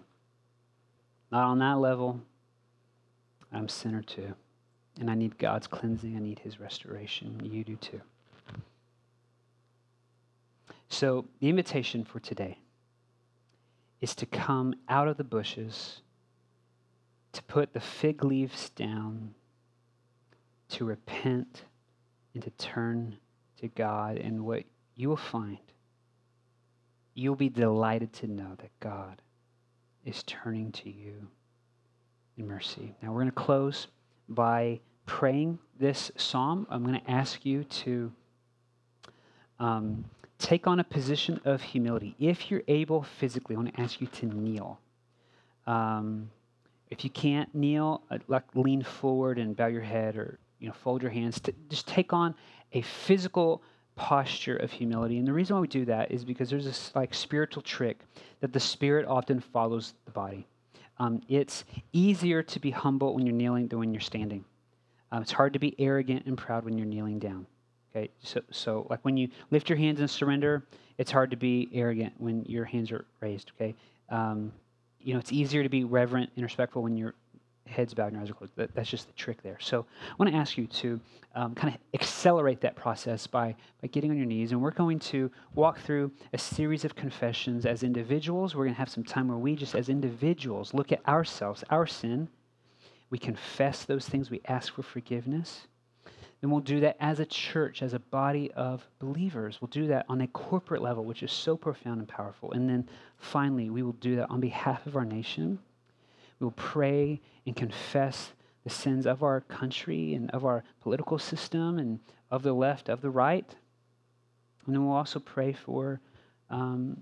[1.32, 2.20] Not on that level.
[3.52, 4.34] I'm a sinner too.
[4.99, 6.16] And I need God's cleansing.
[6.16, 7.39] I need his restoration.
[7.43, 8.02] You do too.
[10.89, 12.58] So, the invitation for today
[14.02, 16.02] is to come out of the bushes,
[17.32, 19.34] to put the fig leaves down,
[20.70, 21.64] to repent,
[22.34, 23.16] and to turn
[23.62, 24.18] to God.
[24.18, 24.64] And what
[24.95, 25.60] you will find,
[27.14, 29.22] you'll be delighted to know that God
[30.04, 31.30] is turning to you
[32.38, 32.96] in mercy.
[33.02, 33.88] Now, we're going to close
[34.30, 36.68] by praying this psalm.
[36.70, 38.12] I'm going to ask you to.
[39.60, 40.06] Um,
[40.42, 42.16] take on a position of humility.
[42.20, 44.80] If you're able physically, I want to ask you to kneel.
[45.68, 46.30] Um,
[46.90, 50.74] if you can't kneel, uh, like lean forward and bow your head or you know
[50.74, 51.40] fold your hands.
[51.42, 52.36] To just take on
[52.74, 53.62] a physical
[53.96, 55.18] posture of humility.
[55.18, 58.00] And the reason why we do that is because there's this like spiritual trick
[58.40, 60.48] that the spirit often follows the body.
[61.02, 64.45] Um, it's easier to be humble when you're kneeling than when you're standing.
[65.12, 67.47] Um, it's hard to be arrogant and proud when you're kneeling down.
[67.89, 70.64] Okay, so, so like when you lift your hands and surrender,
[70.99, 73.52] it's hard to be arrogant when your hands are raised.
[73.56, 73.74] Okay,
[74.10, 74.54] um,
[74.99, 77.16] you know it's easier to be reverent and respectful when your
[77.72, 78.53] head's bowed and eyes are closed.
[78.55, 79.57] That, that's just the trick there.
[79.59, 80.99] So I want to ask you to
[81.34, 84.99] um, kind of accelerate that process by by getting on your knees, and we're going
[84.99, 88.53] to walk through a series of confessions as individuals.
[88.53, 91.88] We're going to have some time where we just, as individuals, look at ourselves, our
[91.88, 92.28] sin.
[93.09, 94.30] We confess those things.
[94.30, 95.67] We ask for forgiveness.
[96.41, 99.59] Then we'll do that as a church, as a body of believers.
[99.61, 102.51] We'll do that on a corporate level, which is so profound and powerful.
[102.53, 105.59] And then finally, we will do that on behalf of our nation.
[106.42, 108.34] We will pray and confess
[108.64, 112.00] the sins of our country and of our political system and
[112.32, 113.46] of the left, of the right.
[114.66, 116.02] And then we'll also pray for
[116.50, 116.98] um,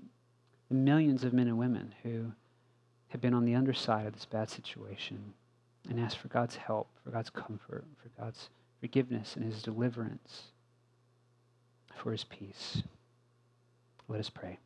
[0.68, 2.34] the millions of men and women who
[3.08, 5.34] have been on the underside of this bad situation
[5.90, 8.50] and ask for God's help, for God's comfort, for God's
[8.82, 10.52] forgiveness and his deliverance,
[11.96, 12.84] for his peace.
[14.10, 14.60] Let us pray.